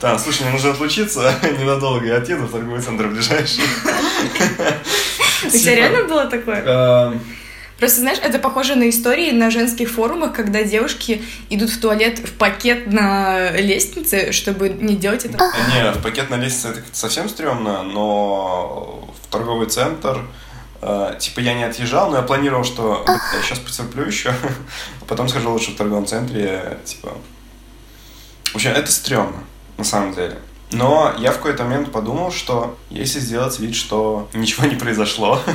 там, 0.00 0.18
слушай, 0.18 0.42
мне 0.42 0.52
нужно 0.52 0.70
отлучиться 0.70 1.34
ненадолго, 1.58 2.06
я 2.06 2.16
отъеду 2.16 2.46
в 2.46 2.52
торговый 2.52 2.80
центр 2.80 3.06
ближайший. 3.08 3.62
У 5.44 5.50
тебя 5.50 5.50
Типа, 5.50 5.70
реально 5.70 6.04
было 6.08 6.24
такое? 6.26 6.62
эм, 6.64 7.20
Просто, 7.78 8.00
знаешь, 8.00 8.18
это 8.20 8.40
похоже 8.40 8.74
на 8.74 8.88
истории 8.90 9.30
на 9.30 9.50
женских 9.52 9.88
форумах, 9.88 10.32
когда 10.32 10.64
девушки 10.64 11.22
идут 11.48 11.70
в 11.70 11.80
туалет 11.80 12.18
в 12.18 12.32
пакет 12.32 12.92
на 12.92 13.52
лестнице, 13.52 14.32
чтобы 14.32 14.68
не 14.68 14.96
делать 14.96 15.24
это. 15.24 15.38
Не, 15.72 15.92
в 15.92 16.02
пакет 16.02 16.28
на 16.28 16.34
лестнице 16.34 16.70
это 16.70 16.82
совсем 16.92 17.28
стрёмно, 17.28 17.84
но 17.84 19.14
в 19.22 19.32
торговый 19.32 19.68
центр, 19.68 20.22
типа, 20.80 21.40
я 21.40 21.54
не 21.54 21.64
отъезжал, 21.64 22.10
но 22.10 22.18
я 22.18 22.22
планировал, 22.22 22.64
что 22.64 23.02
«Бля, 23.04 23.20
я 23.34 23.42
сейчас 23.42 23.58
потерплю 23.58 24.04
еще, 24.04 24.30
а 24.30 24.34
потом 25.08 25.28
схожу 25.28 25.50
лучше 25.50 25.72
в 25.72 25.76
торговом 25.76 26.06
центре, 26.06 26.78
типа... 26.84 27.16
В 28.52 28.54
общем, 28.54 28.70
это 28.70 28.90
стрёмно, 28.90 29.44
на 29.76 29.84
самом 29.84 30.14
деле. 30.14 30.38
Но 30.70 31.14
я 31.18 31.32
в 31.32 31.36
какой-то 31.36 31.64
момент 31.64 31.92
подумал, 31.92 32.30
что 32.30 32.78
если 32.90 33.20
сделать 33.20 33.58
вид, 33.58 33.74
что 33.74 34.28
ничего 34.34 34.66
не 34.66 34.76
произошло, 34.76 35.40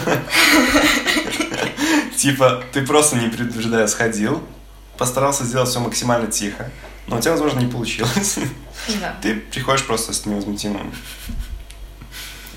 типа, 2.18 2.64
ты 2.72 2.86
просто 2.86 3.18
не 3.18 3.30
предупреждая 3.30 3.88
сходил, 3.88 4.42
постарался 4.98 5.44
сделать 5.44 5.70
все 5.70 5.80
максимально 5.80 6.28
тихо, 6.28 6.70
но 7.08 7.18
у 7.18 7.20
тебя, 7.20 7.32
возможно, 7.32 7.60
не 7.60 7.72
получилось. 7.72 8.38
Да. 9.00 9.16
Ты 9.22 9.36
приходишь 9.36 9.86
просто 9.86 10.14
с 10.14 10.26
невозмутимым 10.26 10.94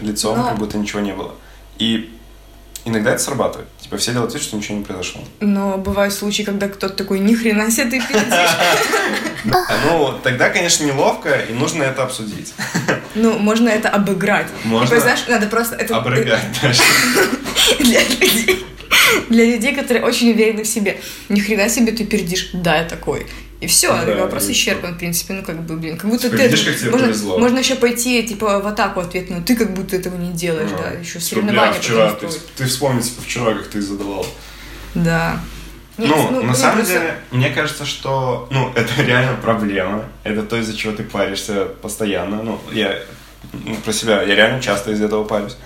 лицом, 0.00 0.38
Но- 0.38 0.48
как 0.48 0.58
будто 0.58 0.78
ничего 0.78 1.00
не 1.00 1.12
было. 1.12 1.34
И 1.78 2.16
иногда 2.86 3.12
это 3.12 3.22
срабатывает. 3.22 3.68
Типа 3.80 3.98
все 3.98 4.12
делают 4.12 4.32
вид, 4.32 4.42
что 4.42 4.56
ничего 4.56 4.78
не 4.78 4.84
произошло. 4.84 5.20
Но 5.40 5.76
бывают 5.76 6.14
случаи, 6.14 6.42
когда 6.42 6.68
кто-то 6.68 6.94
такой, 6.94 7.18
ни 7.18 7.34
хрена 7.34 7.70
себе 7.70 7.90
ты 7.90 8.00
пиздишь. 8.00 8.50
А, 9.48 9.74
Ну, 9.86 10.18
тогда, 10.24 10.48
конечно, 10.48 10.84
неловко, 10.84 11.32
и 11.38 11.52
нужно 11.52 11.84
это 11.84 12.02
обсудить. 12.02 12.54
Ну, 13.14 13.38
можно 13.38 13.68
это 13.70 13.88
обыграть. 13.88 14.48
Можно 14.64 15.00
знаешь, 15.00 15.24
надо 15.28 15.46
просто... 15.46 15.76
Это 15.76 15.96
Обрыгать 15.96 16.42
дальше. 16.60 16.82
Для 17.80 18.00
людей, 18.02 18.66
для 19.30 19.44
людей, 19.46 19.74
которые 19.74 20.04
очень 20.04 20.30
уверены 20.32 20.62
в 20.64 20.66
себе. 20.66 21.00
Ни 21.28 21.40
хрена 21.40 21.68
себе 21.68 21.92
ты 21.92 22.04
пердишь. 22.04 22.50
Да, 22.52 22.76
я 22.76 22.84
такой. 22.84 23.26
И 23.60 23.66
все, 23.66 23.88
Да, 24.04 24.14
вопрос 24.16 24.48
и 24.48 24.52
исчерпан, 24.52 24.94
в 24.94 24.98
принципе, 24.98 25.32
ну 25.34 25.42
как 25.42 25.62
бы, 25.64 25.76
блин, 25.76 25.96
как 25.96 26.10
будто 26.10 26.24
Типа, 26.24 26.36
ты... 26.36 26.42
видишь, 26.44 26.62
как 26.64 26.76
тебе 26.76 26.90
можно, 26.90 27.06
повезло. 27.06 27.38
можно 27.38 27.58
еще 27.58 27.74
пойти, 27.76 28.22
типа, 28.22 28.60
в 28.60 28.66
атаку 28.66 29.00
ответную, 29.00 29.42
ты 29.42 29.56
как 29.56 29.72
будто 29.72 29.96
этого 29.96 30.16
не 30.16 30.32
делаешь, 30.32 30.70
Ага. 30.74 30.90
да, 30.92 30.98
еще 30.98 31.12
Типа, 31.14 31.24
соревнования 31.24 31.72
бля, 31.72 31.80
вчера, 31.80 32.10
ты, 32.12 32.26
ты 32.56 32.64
вспомни, 32.66 33.00
типа, 33.00 33.22
вчера, 33.22 33.54
как 33.54 33.66
ты 33.68 33.80
задавал. 33.80 34.26
Да. 34.94 35.40
Нет, 35.96 36.10
Ну, 36.14 36.30
на 36.30 36.40
блин, 36.40 36.54
самом 36.54 36.76
просто- 36.76 36.92
деле, 36.92 37.14
мне 37.30 37.48
кажется, 37.48 37.86
что, 37.86 38.46
ну, 38.50 38.70
это 38.74 38.90
реально 39.02 39.38
проблема. 39.40 40.04
Это 40.24 40.42
то, 40.42 40.58
из-за 40.60 40.76
чего 40.76 40.92
ты 40.92 41.02
паришься 41.04 41.64
постоянно. 41.80 42.42
Ну, 42.42 42.60
я 42.72 42.98
ну, 43.54 43.74
про 43.76 43.92
себя, 43.94 44.22
я 44.22 44.34
реально 44.34 44.60
часто 44.60 44.90
из 44.90 45.00
этого 45.00 45.24
парюсь. 45.24 45.56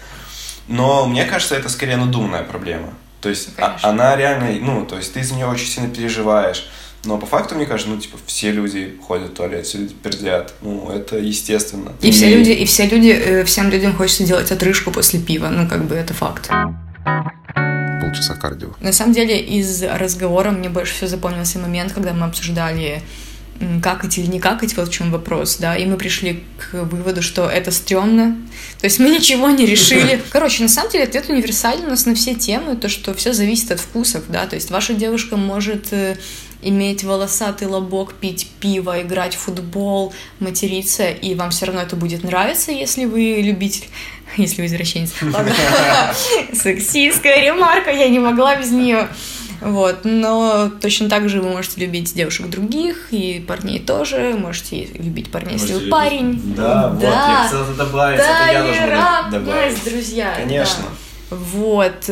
Но 0.69 1.07
мне 1.07 1.25
кажется, 1.25 1.57
это 1.57 1.69
скорее 1.69 1.97
надуманная 1.97 2.45
проблема. 2.45 2.95
То 3.21 3.29
есть 3.29 3.49
Ну, 3.59 3.65
а- 3.65 3.69
конечно. 3.71 3.89
она 3.89 4.15
реально, 4.17 4.53
ну, 4.65 4.87
то 4.87 4.97
есть 4.97 5.13
ты 5.13 5.19
из 5.21 5.33
нее 5.33 5.47
очень 5.47 5.67
сильно 5.67 5.89
переживаешь. 5.93 6.69
Но 7.05 7.17
по 7.17 7.27
факту, 7.27 7.55
мне 7.55 7.65
кажется, 7.65 7.91
ну, 7.91 7.99
типа, 7.99 8.19
все 8.27 8.53
люди 8.53 8.99
ходят 9.07 9.31
в 9.31 9.35
туалет, 9.35 9.67
все 9.67 9.79
люди 9.79 9.95
пердят. 9.95 10.55
Ну, 10.61 10.91
это 10.91 11.17
естественно. 11.17 11.93
И 12.03 12.11
все 12.11 12.35
люди, 12.35 12.51
и 12.51 12.65
все 12.67 12.87
люди, 12.87 13.43
всем 13.45 13.71
людям 13.71 13.97
хочется 13.97 14.25
делать 14.25 14.53
отрыжку 14.53 14.91
после 14.91 15.19
пива, 15.21 15.49
ну 15.49 15.67
как 15.69 15.87
бы 15.87 15.95
это 15.95 16.13
факт. 16.13 16.51
Полчаса 18.01 18.35
кардио. 18.35 18.71
На 18.81 18.93
самом 18.93 19.15
деле 19.15 19.41
из 19.41 19.83
разговора 19.83 20.51
мне 20.51 20.69
больше 20.69 20.95
всего 20.95 21.09
запомнился 21.09 21.59
момент, 21.59 21.93
когда 21.93 22.13
мы 22.13 22.27
обсуждали 22.27 23.03
какать 23.83 24.17
или 24.19 24.27
не 24.27 24.41
какать, 24.41 24.77
вот 24.77 24.89
в 24.89 24.93
чем 24.93 25.11
вопрос, 25.11 25.57
да, 25.59 25.77
и 25.77 25.85
мы 25.85 25.97
пришли 25.97 26.45
к 26.59 26.85
выводу, 26.85 27.21
что 27.21 27.47
это 27.47 27.71
стрёмно, 27.71 28.37
то 28.81 28.87
есть 28.87 28.99
мы 28.99 29.11
ничего 29.11 29.51
не 29.51 29.67
решили. 29.67 30.21
Короче, 30.31 30.63
на 30.63 30.69
самом 30.69 30.91
деле 30.91 31.05
ответ 31.05 31.29
универсальный 31.29 31.87
у 31.87 31.91
нас 31.91 32.07
на 32.07 32.15
все 32.15 32.35
темы, 32.35 32.77
то, 32.77 32.89
что 32.89 33.13
все 33.13 33.33
зависит 33.35 33.71
от 33.71 33.81
вкусов, 33.81 34.25
да, 34.29 34.47
то 34.47 34.57
есть 34.57 34.71
ваша 34.71 34.95
девушка 34.95 35.37
может 35.37 35.93
э, 35.93 36.17
иметь 36.63 37.05
волосатый 37.05 37.67
лобок, 37.67 38.15
пить 38.15 38.51
пиво, 38.61 39.01
играть 39.01 39.35
в 39.35 39.39
футбол, 39.39 40.13
материться, 40.39 41.09
и 41.09 41.35
вам 41.35 41.51
все 41.51 41.67
равно 41.67 41.83
это 41.83 41.97
будет 41.97 42.23
нравиться, 42.25 42.73
если 42.73 43.05
вы 43.05 43.41
любитель, 43.43 43.89
если 44.37 44.63
вы 44.63 44.67
извращенец. 44.67 45.13
Сексистская 46.53 47.43
ремарка, 47.43 47.91
я 47.91 48.09
не 48.09 48.19
могла 48.19 48.57
без 48.57 48.71
нее. 48.71 49.09
Вот, 49.61 50.01
но 50.05 50.71
точно 50.81 51.11
так 51.11 51.29
же 51.29 51.43
вы 51.43 51.51
можете 51.51 51.83
любить 51.83 52.15
девушек 52.15 52.49
других, 52.49 53.09
и 53.11 53.45
парней 53.47 53.79
тоже, 53.79 54.35
можете 54.39 54.87
любить 54.95 55.31
парней, 55.31 55.55
если 55.55 55.75
вы 55.75 55.91
парень. 55.91 56.41
Да, 56.57 56.89
вот, 56.89 57.03
я 57.03 57.45
хотел 57.45 57.65
это 57.65 57.75
добавить, 57.75 58.21
это 58.21 58.53
я 58.53 58.63
должен 58.63 58.89
был 58.89 59.39
добавить. 59.45 59.85
Друзья. 59.85 60.35
Конечно. 60.35 60.85
да. 61.31 61.37
Вот. 61.37 62.09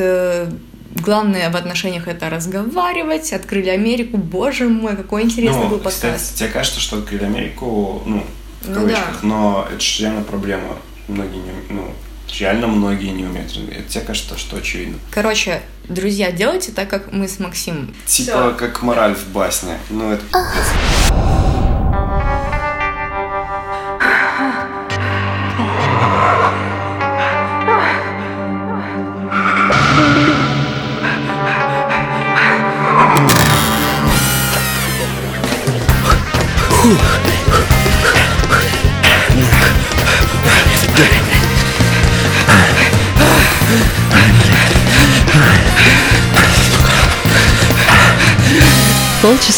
Главное 1.01 1.51
в 1.51 1.57
отношениях 1.57 2.09
это 2.09 2.31
разговаривать. 2.31 3.33
Открыли 3.33 3.69
Америку. 3.71 4.17
Боже 4.17 4.69
мой, 4.69 4.97
какой 4.97 5.23
интересный 5.23 5.65
ну, 5.65 5.69
был 5.69 5.79
кстати, 5.79 6.13
подкаст. 6.13 6.35
тебе 6.37 6.49
кажется, 6.49 6.81
что 6.81 6.99
открыли 6.99 7.25
Америку, 7.25 8.03
ну, 8.07 8.25
в 8.63 8.69
Ну 8.69 8.75
кавычках, 8.75 9.23
но 9.23 9.67
это 9.71 9.81
же 9.81 10.03
реально 10.03 10.23
проблема. 10.23 10.77
Многие 11.07 11.39
не, 11.39 11.53
ну, 11.71 11.95
реально 12.39 12.67
многие 12.67 13.11
не 13.11 13.25
умеют 13.25 13.51
разговаривать. 13.53 13.89
Тебе 13.89 14.05
кажется, 14.05 14.39
что 14.39 14.57
очевидно. 14.57 14.99
Короче, 15.11 15.63
друзья, 15.89 16.33
делайте 16.33 16.73
так, 16.73 16.89
как 16.89 17.13
мы 17.13 17.29
с 17.29 17.39
Максимом. 17.39 17.95
Типа 18.07 18.55
как 18.59 18.83
мораль 18.83 19.15
в 19.15 19.29
басне. 19.29 19.79
Ну, 19.91 20.13
это 20.13 20.25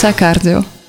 пиздец. 0.01 0.03
Полчаса 0.03 0.13
кардио. 0.13 0.80